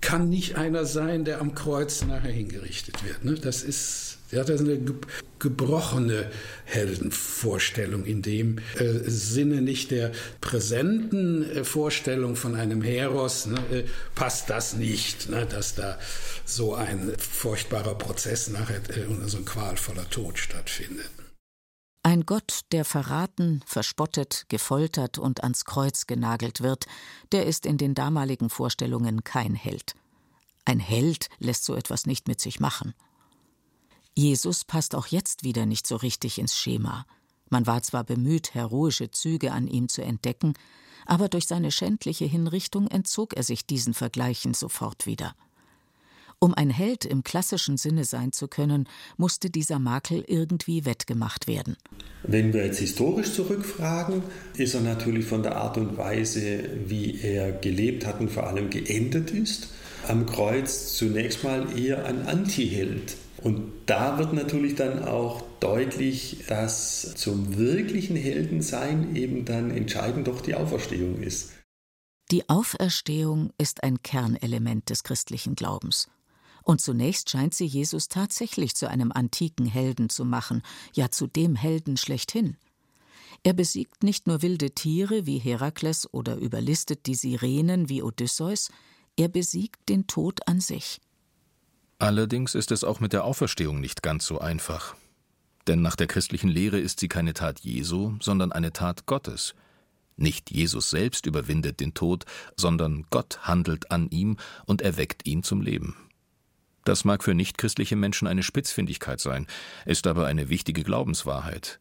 kann 0.00 0.28
nicht 0.28 0.56
einer 0.56 0.84
sein, 0.84 1.24
der 1.24 1.40
am 1.40 1.54
Kreuz 1.54 2.04
nachher 2.04 2.30
hingerichtet 2.30 3.04
wird. 3.04 3.24
Ne? 3.24 3.34
Das 3.34 3.62
ist, 3.62 4.18
ja, 4.30 4.44
das 4.44 4.60
ist 4.60 4.68
eine 4.68 4.80
gebrochene 5.38 6.30
Heldenvorstellung 6.64 8.04
in 8.04 8.22
dem 8.22 8.58
äh, 8.78 8.84
Sinne 9.06 9.60
nicht 9.60 9.90
der 9.90 10.12
präsenten 10.40 11.50
äh, 11.50 11.64
Vorstellung 11.64 12.36
von 12.36 12.54
einem 12.54 12.82
Heros, 12.82 13.46
ne, 13.46 13.58
äh, 13.70 13.84
passt 14.14 14.50
das 14.50 14.74
nicht, 14.74 15.28
ne, 15.30 15.46
dass 15.46 15.74
da 15.74 15.98
so 16.44 16.74
ein 16.74 17.12
furchtbarer 17.18 17.96
Prozess 17.96 18.48
nachher 18.48 18.80
äh, 18.96 19.04
und 19.04 19.28
so 19.28 19.38
ein 19.38 19.44
qualvoller 19.44 20.08
Tod 20.10 20.38
stattfindet. 20.38 21.10
Ein 22.08 22.24
Gott, 22.24 22.60
der 22.72 22.86
verraten, 22.86 23.62
verspottet, 23.66 24.46
gefoltert 24.48 25.18
und 25.18 25.42
ans 25.42 25.66
Kreuz 25.66 26.06
genagelt 26.06 26.62
wird, 26.62 26.86
der 27.32 27.44
ist 27.44 27.66
in 27.66 27.76
den 27.76 27.94
damaligen 27.94 28.48
Vorstellungen 28.48 29.24
kein 29.24 29.54
Held. 29.54 29.92
Ein 30.64 30.80
Held 30.80 31.28
lässt 31.38 31.66
so 31.66 31.74
etwas 31.74 32.06
nicht 32.06 32.26
mit 32.26 32.40
sich 32.40 32.60
machen. 32.60 32.94
Jesus 34.14 34.64
passt 34.64 34.94
auch 34.94 35.08
jetzt 35.08 35.44
wieder 35.44 35.66
nicht 35.66 35.86
so 35.86 35.96
richtig 35.96 36.38
ins 36.38 36.56
Schema. 36.56 37.04
Man 37.50 37.66
war 37.66 37.82
zwar 37.82 38.04
bemüht, 38.04 38.54
heroische 38.54 39.10
Züge 39.10 39.52
an 39.52 39.66
ihm 39.66 39.90
zu 39.90 40.02
entdecken, 40.02 40.54
aber 41.04 41.28
durch 41.28 41.46
seine 41.46 41.70
schändliche 41.70 42.24
Hinrichtung 42.24 42.86
entzog 42.86 43.34
er 43.34 43.42
sich 43.42 43.66
diesen 43.66 43.92
Vergleichen 43.92 44.54
sofort 44.54 45.04
wieder. 45.04 45.34
Um 46.40 46.54
ein 46.54 46.70
Held 46.70 47.04
im 47.04 47.24
klassischen 47.24 47.76
Sinne 47.76 48.04
sein 48.04 48.30
zu 48.30 48.46
können, 48.46 48.88
musste 49.16 49.50
dieser 49.50 49.80
Makel 49.80 50.22
irgendwie 50.26 50.84
wettgemacht 50.84 51.48
werden. 51.48 51.76
Wenn 52.22 52.52
wir 52.52 52.64
jetzt 52.64 52.78
historisch 52.78 53.32
zurückfragen, 53.32 54.22
ist 54.56 54.74
er 54.74 54.82
natürlich 54.82 55.26
von 55.26 55.42
der 55.42 55.56
Art 55.56 55.78
und 55.78 55.96
Weise, 55.96 56.62
wie 56.86 57.20
er 57.20 57.50
gelebt 57.50 58.06
hat 58.06 58.20
und 58.20 58.30
vor 58.30 58.46
allem 58.46 58.70
geendet 58.70 59.32
ist, 59.32 59.68
am 60.06 60.26
Kreuz 60.26 60.94
zunächst 60.94 61.42
mal 61.42 61.76
eher 61.76 62.06
ein 62.06 62.26
Antiheld. 62.26 63.16
Und 63.42 63.72
da 63.86 64.18
wird 64.18 64.32
natürlich 64.32 64.76
dann 64.76 65.04
auch 65.04 65.42
deutlich, 65.60 66.44
dass 66.48 67.14
zum 67.16 67.56
wirklichen 67.56 68.16
Heldensein 68.16 69.16
eben 69.16 69.44
dann 69.44 69.70
entscheidend 69.70 70.28
doch 70.28 70.40
die 70.40 70.54
Auferstehung 70.54 71.20
ist. 71.20 71.52
Die 72.30 72.48
Auferstehung 72.48 73.50
ist 73.58 73.82
ein 73.82 74.02
Kernelement 74.02 74.90
des 74.90 75.02
christlichen 75.02 75.54
Glaubens. 75.54 76.08
Und 76.68 76.82
zunächst 76.82 77.30
scheint 77.30 77.54
sie 77.54 77.64
Jesus 77.64 78.08
tatsächlich 78.08 78.76
zu 78.76 78.90
einem 78.90 79.10
antiken 79.10 79.64
Helden 79.64 80.10
zu 80.10 80.26
machen, 80.26 80.60
ja 80.94 81.10
zu 81.10 81.26
dem 81.26 81.56
Helden 81.56 81.96
schlechthin. 81.96 82.58
Er 83.42 83.54
besiegt 83.54 84.02
nicht 84.02 84.26
nur 84.26 84.42
wilde 84.42 84.72
Tiere 84.72 85.24
wie 85.24 85.38
Herakles 85.38 86.12
oder 86.12 86.36
überlistet 86.36 87.06
die 87.06 87.14
Sirenen 87.14 87.88
wie 87.88 88.02
Odysseus, 88.02 88.70
er 89.16 89.28
besiegt 89.28 89.88
den 89.88 90.08
Tod 90.08 90.46
an 90.46 90.60
sich. 90.60 91.00
Allerdings 91.98 92.54
ist 92.54 92.70
es 92.70 92.84
auch 92.84 93.00
mit 93.00 93.14
der 93.14 93.24
Auferstehung 93.24 93.80
nicht 93.80 94.02
ganz 94.02 94.26
so 94.26 94.38
einfach. 94.38 94.94
Denn 95.68 95.80
nach 95.80 95.96
der 95.96 96.06
christlichen 96.06 96.50
Lehre 96.50 96.78
ist 96.78 97.00
sie 97.00 97.08
keine 97.08 97.32
Tat 97.32 97.60
Jesu, 97.60 98.18
sondern 98.20 98.52
eine 98.52 98.74
Tat 98.74 99.06
Gottes. 99.06 99.54
Nicht 100.16 100.50
Jesus 100.50 100.90
selbst 100.90 101.24
überwindet 101.24 101.80
den 101.80 101.94
Tod, 101.94 102.26
sondern 102.58 103.06
Gott 103.08 103.38
handelt 103.44 103.90
an 103.90 104.10
ihm 104.10 104.36
und 104.66 104.82
erweckt 104.82 105.26
ihn 105.26 105.42
zum 105.42 105.62
Leben. 105.62 105.96
Das 106.88 107.04
mag 107.04 107.22
für 107.22 107.34
nichtchristliche 107.34 107.96
Menschen 107.96 108.26
eine 108.26 108.42
Spitzfindigkeit 108.42 109.20
sein, 109.20 109.46
ist 109.84 110.06
aber 110.06 110.24
eine 110.24 110.48
wichtige 110.48 110.84
Glaubenswahrheit. 110.84 111.80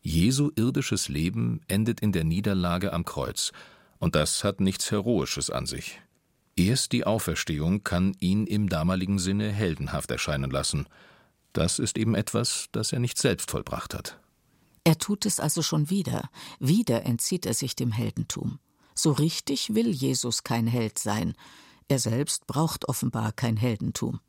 Jesu 0.00 0.50
irdisches 0.56 1.10
Leben 1.10 1.60
endet 1.68 2.00
in 2.00 2.12
der 2.12 2.24
Niederlage 2.24 2.94
am 2.94 3.04
Kreuz, 3.04 3.52
und 3.98 4.14
das 4.14 4.42
hat 4.42 4.58
nichts 4.58 4.90
Heroisches 4.90 5.50
an 5.50 5.66
sich. 5.66 6.00
Erst 6.56 6.92
die 6.92 7.04
Auferstehung 7.04 7.84
kann 7.84 8.16
ihn 8.20 8.46
im 8.46 8.70
damaligen 8.70 9.18
Sinne 9.18 9.52
heldenhaft 9.52 10.10
erscheinen 10.10 10.50
lassen. 10.50 10.86
Das 11.52 11.78
ist 11.78 11.98
eben 11.98 12.14
etwas, 12.14 12.68
das 12.72 12.90
er 12.90 13.00
nicht 13.00 13.18
selbst 13.18 13.50
vollbracht 13.50 13.92
hat. 13.92 14.18
Er 14.84 14.96
tut 14.96 15.26
es 15.26 15.40
also 15.40 15.60
schon 15.60 15.90
wieder. 15.90 16.30
Wieder 16.58 17.04
entzieht 17.04 17.44
er 17.44 17.52
sich 17.52 17.76
dem 17.76 17.92
Heldentum. 17.92 18.60
So 18.94 19.12
richtig 19.12 19.74
will 19.74 19.90
Jesus 19.90 20.42
kein 20.42 20.66
Held 20.66 20.98
sein. 20.98 21.34
Er 21.88 21.98
selbst 21.98 22.46
braucht 22.46 22.88
offenbar 22.88 23.32
kein 23.32 23.56
Heldentum. 23.56 24.20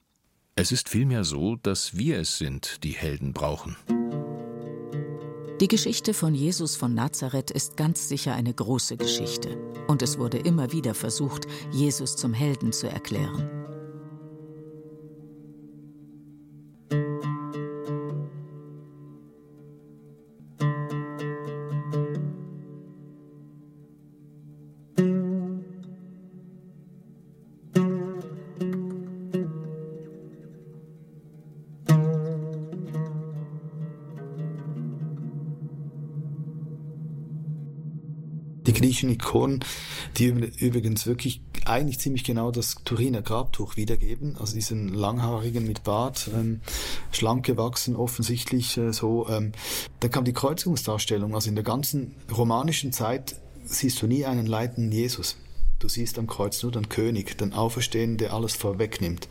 Es 0.55 0.71
ist 0.71 0.89
vielmehr 0.89 1.23
so, 1.23 1.55
dass 1.55 1.97
wir 1.97 2.19
es 2.19 2.37
sind, 2.37 2.83
die 2.83 2.91
Helden 2.91 3.33
brauchen. 3.33 3.75
Die 5.61 5.67
Geschichte 5.67 6.13
von 6.13 6.35
Jesus 6.35 6.75
von 6.75 6.93
Nazareth 6.93 7.49
ist 7.49 7.77
ganz 7.77 8.09
sicher 8.09 8.33
eine 8.33 8.53
große 8.53 8.97
Geschichte. 8.97 9.57
Und 9.87 10.01
es 10.01 10.19
wurde 10.19 10.37
immer 10.37 10.71
wieder 10.71 10.93
versucht, 10.93 11.45
Jesus 11.71 12.15
zum 12.15 12.33
Helden 12.33 12.73
zu 12.73 12.89
erklären. 12.89 13.62
Griechischen 39.03 39.09
Ikonen, 39.09 39.65
die 40.17 40.25
übrigens 40.25 41.05
wirklich 41.05 41.41
eigentlich 41.65 41.99
ziemlich 41.99 42.23
genau 42.23 42.51
das 42.51 42.75
Turiner 42.83 43.21
Grabtuch 43.21 43.77
wiedergeben, 43.77 44.35
also 44.39 44.53
diesen 44.53 44.89
langhaarigen 44.89 45.65
mit 45.65 45.83
Bart, 45.83 46.29
ähm, 46.33 46.61
schlank 47.11 47.45
gewachsen, 47.45 47.95
offensichtlich 47.95 48.77
äh, 48.77 48.91
so. 48.91 49.27
Ähm, 49.29 49.53
dann 49.99 50.11
kam 50.11 50.25
die 50.25 50.33
Kreuzigungsdarstellung, 50.33 51.35
also 51.35 51.49
in 51.49 51.55
der 51.55 51.63
ganzen 51.63 52.15
romanischen 52.35 52.91
Zeit 52.91 53.35
siehst 53.65 54.01
du 54.01 54.07
nie 54.07 54.25
einen 54.25 54.45
leitenden 54.45 54.91
Jesus. 54.91 55.37
Du 55.79 55.89
siehst 55.89 56.17
am 56.17 56.27
Kreuz 56.27 56.63
nur 56.63 56.71
den 56.71 56.87
König, 56.89 57.37
den 57.37 57.53
Auferstehenden, 57.53 58.17
der 58.17 58.33
alles 58.33 58.55
vorwegnimmt. 58.55 59.27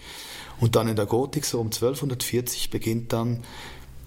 Und 0.60 0.76
dann 0.76 0.86
in 0.86 0.96
der 0.96 1.06
Gotik, 1.06 1.44
so 1.44 1.58
um 1.60 1.66
1240, 1.66 2.70
beginnt 2.70 3.12
dann 3.12 3.42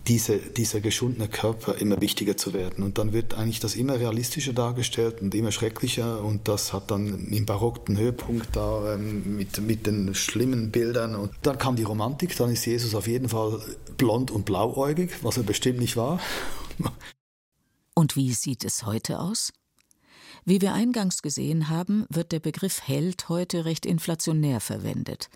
diese, 0.07 0.37
dieser 0.37 0.81
geschundene 0.81 1.27
Körper 1.27 1.75
immer 1.75 1.99
wichtiger 1.99 2.37
zu 2.37 2.53
werden. 2.53 2.83
Und 2.83 2.97
dann 2.97 3.13
wird 3.13 3.33
eigentlich 3.33 3.59
das 3.59 3.75
immer 3.75 3.99
realistischer 3.99 4.53
dargestellt 4.53 5.21
und 5.21 5.33
immer 5.33 5.51
schrecklicher. 5.51 6.23
Und 6.23 6.47
das 6.47 6.73
hat 6.73 6.91
dann 6.91 7.27
im 7.27 7.45
Barock 7.45 7.85
den 7.87 7.97
Höhepunkt 7.97 8.55
da 8.55 8.93
ähm, 8.93 9.37
mit, 9.37 9.59
mit 9.61 9.87
den 9.87 10.13
schlimmen 10.13 10.71
Bildern. 10.71 11.15
Und 11.15 11.31
dann 11.41 11.57
kam 11.57 11.75
die 11.75 11.83
Romantik, 11.83 12.35
dann 12.37 12.51
ist 12.51 12.65
Jesus 12.65 12.93
auf 12.93 13.07
jeden 13.07 13.29
Fall 13.29 13.59
blond 13.97 14.31
und 14.31 14.45
blauäugig, 14.45 15.23
was 15.23 15.37
er 15.37 15.43
bestimmt 15.43 15.79
nicht 15.79 15.97
war. 15.97 16.19
Und 17.97 18.17
wie 18.17 18.33
sieht 18.33 18.65
es 18.65 18.85
heute 18.85 19.19
aus? 19.21 19.53
Wie 20.43 20.59
wir 20.59 20.73
eingangs 20.73 21.21
gesehen 21.21 21.69
haben, 21.69 22.05
wird 22.09 22.33
der 22.33 22.41
Begriff 22.41 22.81
Held 22.85 23.29
heute 23.29 23.63
recht 23.63 23.85
inflationär 23.85 24.59
verwendet. 24.59 25.29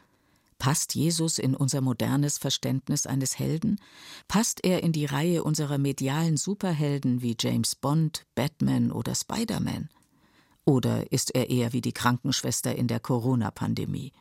Passt 0.60 0.94
Jesus 0.94 1.40
in 1.40 1.56
unser 1.56 1.80
modernes 1.80 2.38
Verständnis 2.38 3.08
eines 3.08 3.40
Helden? 3.40 3.80
Passt 4.28 4.64
er 4.66 4.84
in 4.84 4.92
die 4.92 5.06
Reihe 5.06 5.44
unserer 5.44 5.78
medialen 5.78 6.36
Superhelden 6.36 7.22
wie 7.22 7.38
James 7.40 7.76
Bond, 7.76 8.26
Batman 8.36 8.92
oder 8.92 9.16
Spider-Man? 9.16 9.90
Oder 10.66 11.12
ist 11.14 11.34
er 11.34 11.50
eher 11.50 11.72
wie 11.72 11.80
die 11.80 11.94
Krankenschwester 11.94 12.76
in 12.76 12.88
der 12.88 13.00
Corona-Pandemie? 13.00 14.12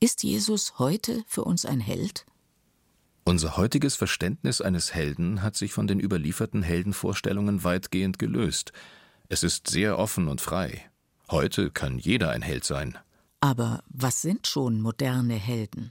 Ist 0.00 0.24
Jesus 0.24 0.78
heute 0.78 1.22
für 1.28 1.44
uns 1.44 1.66
ein 1.66 1.80
Held? 1.80 2.24
Unser 3.24 3.58
heutiges 3.58 3.94
Verständnis 3.94 4.62
eines 4.62 4.94
Helden 4.94 5.42
hat 5.42 5.54
sich 5.54 5.74
von 5.74 5.86
den 5.86 6.00
überlieferten 6.00 6.62
Heldenvorstellungen 6.62 7.62
weitgehend 7.62 8.18
gelöst. 8.18 8.72
Es 9.28 9.42
ist 9.42 9.68
sehr 9.68 9.98
offen 9.98 10.28
und 10.28 10.40
frei. 10.40 10.90
Heute 11.30 11.70
kann 11.70 11.98
jeder 11.98 12.30
ein 12.30 12.42
Held 12.42 12.64
sein. 12.64 12.98
Aber 13.42 13.82
was 13.88 14.22
sind 14.22 14.46
schon 14.46 14.80
moderne 14.80 15.34
Helden? 15.34 15.90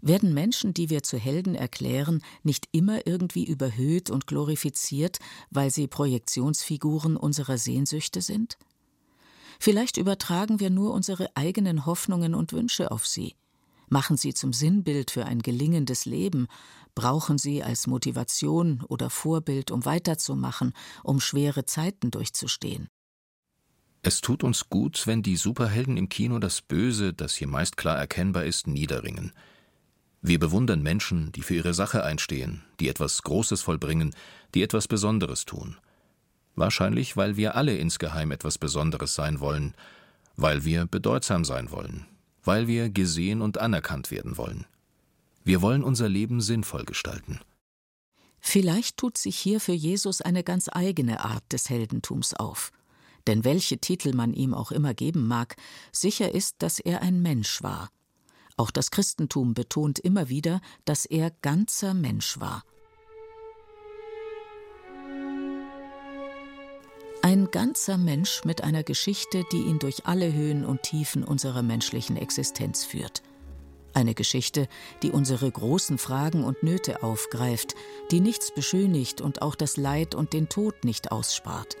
Werden 0.00 0.34
Menschen, 0.34 0.74
die 0.74 0.90
wir 0.90 1.04
zu 1.04 1.16
Helden 1.16 1.54
erklären, 1.54 2.24
nicht 2.42 2.68
immer 2.72 3.06
irgendwie 3.06 3.46
überhöht 3.46 4.10
und 4.10 4.26
glorifiziert, 4.26 5.20
weil 5.50 5.70
sie 5.70 5.86
Projektionsfiguren 5.86 7.16
unserer 7.16 7.56
Sehnsüchte 7.56 8.20
sind? 8.20 8.58
Vielleicht 9.60 9.96
übertragen 9.96 10.58
wir 10.58 10.70
nur 10.70 10.92
unsere 10.92 11.30
eigenen 11.36 11.86
Hoffnungen 11.86 12.34
und 12.34 12.52
Wünsche 12.52 12.90
auf 12.90 13.06
sie, 13.06 13.36
machen 13.88 14.16
sie 14.16 14.34
zum 14.34 14.52
Sinnbild 14.52 15.12
für 15.12 15.24
ein 15.24 15.38
gelingendes 15.38 16.04
Leben, 16.04 16.48
brauchen 16.96 17.38
sie 17.38 17.62
als 17.62 17.86
Motivation 17.86 18.82
oder 18.88 19.08
Vorbild, 19.08 19.70
um 19.70 19.84
weiterzumachen, 19.84 20.72
um 21.04 21.20
schwere 21.20 21.64
Zeiten 21.64 22.10
durchzustehen. 22.10 22.88
Es 24.04 24.20
tut 24.20 24.42
uns 24.42 24.68
gut, 24.68 25.06
wenn 25.06 25.22
die 25.22 25.36
Superhelden 25.36 25.96
im 25.96 26.08
Kino 26.08 26.40
das 26.40 26.60
Böse, 26.60 27.12
das 27.14 27.36
hier 27.36 27.46
meist 27.46 27.76
klar 27.76 27.96
erkennbar 27.96 28.44
ist, 28.44 28.66
niederringen. 28.66 29.32
Wir 30.20 30.40
bewundern 30.40 30.82
Menschen, 30.82 31.30
die 31.32 31.42
für 31.42 31.54
ihre 31.54 31.72
Sache 31.72 32.02
einstehen, 32.04 32.64
die 32.80 32.88
etwas 32.88 33.22
Großes 33.22 33.62
vollbringen, 33.62 34.14
die 34.54 34.62
etwas 34.62 34.88
Besonderes 34.88 35.44
tun. 35.44 35.76
Wahrscheinlich, 36.56 37.16
weil 37.16 37.36
wir 37.36 37.54
alle 37.54 37.76
insgeheim 37.76 38.32
etwas 38.32 38.58
Besonderes 38.58 39.14
sein 39.14 39.38
wollen, 39.38 39.74
weil 40.36 40.64
wir 40.64 40.86
bedeutsam 40.86 41.44
sein 41.44 41.70
wollen, 41.70 42.06
weil 42.42 42.66
wir 42.66 42.90
gesehen 42.90 43.40
und 43.40 43.58
anerkannt 43.58 44.10
werden 44.10 44.36
wollen. 44.36 44.66
Wir 45.44 45.62
wollen 45.62 45.84
unser 45.84 46.08
Leben 46.08 46.40
sinnvoll 46.40 46.84
gestalten. 46.84 47.40
Vielleicht 48.40 48.96
tut 48.96 49.16
sich 49.16 49.38
hier 49.38 49.60
für 49.60 49.72
Jesus 49.72 50.20
eine 50.20 50.42
ganz 50.42 50.68
eigene 50.70 51.24
Art 51.24 51.44
des 51.52 51.70
Heldentums 51.70 52.34
auf. 52.34 52.72
Denn 53.26 53.44
welche 53.44 53.78
Titel 53.78 54.14
man 54.14 54.32
ihm 54.32 54.54
auch 54.54 54.72
immer 54.72 54.94
geben 54.94 55.26
mag, 55.26 55.56
sicher 55.92 56.34
ist, 56.34 56.56
dass 56.58 56.78
er 56.78 57.02
ein 57.02 57.22
Mensch 57.22 57.62
war. 57.62 57.90
Auch 58.56 58.70
das 58.70 58.90
Christentum 58.90 59.54
betont 59.54 59.98
immer 59.98 60.28
wieder, 60.28 60.60
dass 60.84 61.06
er 61.06 61.30
ganzer 61.42 61.94
Mensch 61.94 62.38
war. 62.40 62.64
Ein 67.24 67.52
ganzer 67.52 67.98
Mensch 67.98 68.44
mit 68.44 68.64
einer 68.64 68.82
Geschichte, 68.82 69.44
die 69.52 69.62
ihn 69.62 69.78
durch 69.78 70.06
alle 70.06 70.32
Höhen 70.32 70.64
und 70.64 70.82
Tiefen 70.82 71.22
unserer 71.22 71.62
menschlichen 71.62 72.16
Existenz 72.16 72.84
führt. 72.84 73.22
Eine 73.94 74.14
Geschichte, 74.14 74.66
die 75.02 75.10
unsere 75.10 75.50
großen 75.50 75.98
Fragen 75.98 76.44
und 76.44 76.62
Nöte 76.62 77.02
aufgreift, 77.02 77.74
die 78.10 78.20
nichts 78.20 78.52
beschönigt 78.52 79.20
und 79.20 79.40
auch 79.40 79.54
das 79.54 79.76
Leid 79.76 80.14
und 80.14 80.32
den 80.32 80.48
Tod 80.48 80.84
nicht 80.84 81.12
ausspart. 81.12 81.76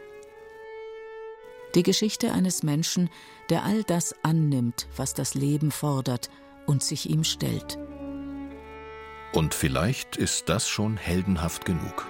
Die 1.74 1.82
Geschichte 1.82 2.32
eines 2.32 2.62
Menschen, 2.62 3.08
der 3.48 3.64
all 3.64 3.82
das 3.82 4.14
annimmt, 4.22 4.86
was 4.94 5.14
das 5.14 5.34
Leben 5.34 5.70
fordert 5.70 6.28
und 6.66 6.82
sich 6.82 7.08
ihm 7.08 7.24
stellt. 7.24 7.78
Und 9.32 9.54
vielleicht 9.54 10.16
ist 10.16 10.50
das 10.50 10.68
schon 10.68 10.98
heldenhaft 10.98 11.64
genug. 11.64 12.06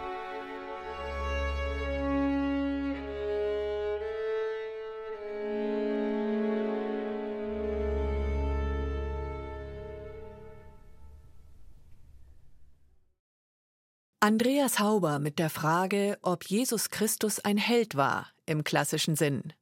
Andreas 14.19 14.81
Hauber 14.81 15.21
mit 15.21 15.39
der 15.39 15.51
Frage, 15.51 16.19
ob 16.23 16.45
Jesus 16.45 16.91
Christus 16.91 17.39
ein 17.41 17.59
Held 17.59 17.97
war 17.97 18.32
im 18.47 18.65
klassischen 18.65 19.17
Sinn. 19.17 19.53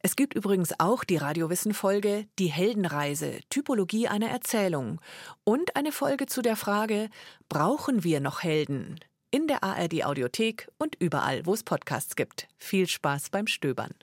Es 0.00 0.16
gibt 0.16 0.34
übrigens 0.34 0.72
auch 0.78 1.04
die 1.04 1.16
Radiowissen-Folge 1.16 2.26
Die 2.38 2.48
Heldenreise, 2.48 3.38
Typologie 3.50 4.08
einer 4.08 4.28
Erzählung 4.28 5.00
und 5.44 5.76
eine 5.76 5.92
Folge 5.92 6.26
zu 6.26 6.42
der 6.42 6.56
Frage, 6.56 7.08
brauchen 7.48 8.02
wir 8.02 8.20
noch 8.20 8.42
Helden? 8.42 8.98
In 9.30 9.46
der 9.46 9.62
ARD 9.62 10.04
Audiothek 10.04 10.68
und 10.78 10.96
überall, 10.98 11.46
wo 11.46 11.54
es 11.54 11.62
Podcasts 11.62 12.16
gibt. 12.16 12.48
Viel 12.58 12.88
Spaß 12.88 13.30
beim 13.30 13.46
Stöbern. 13.46 13.94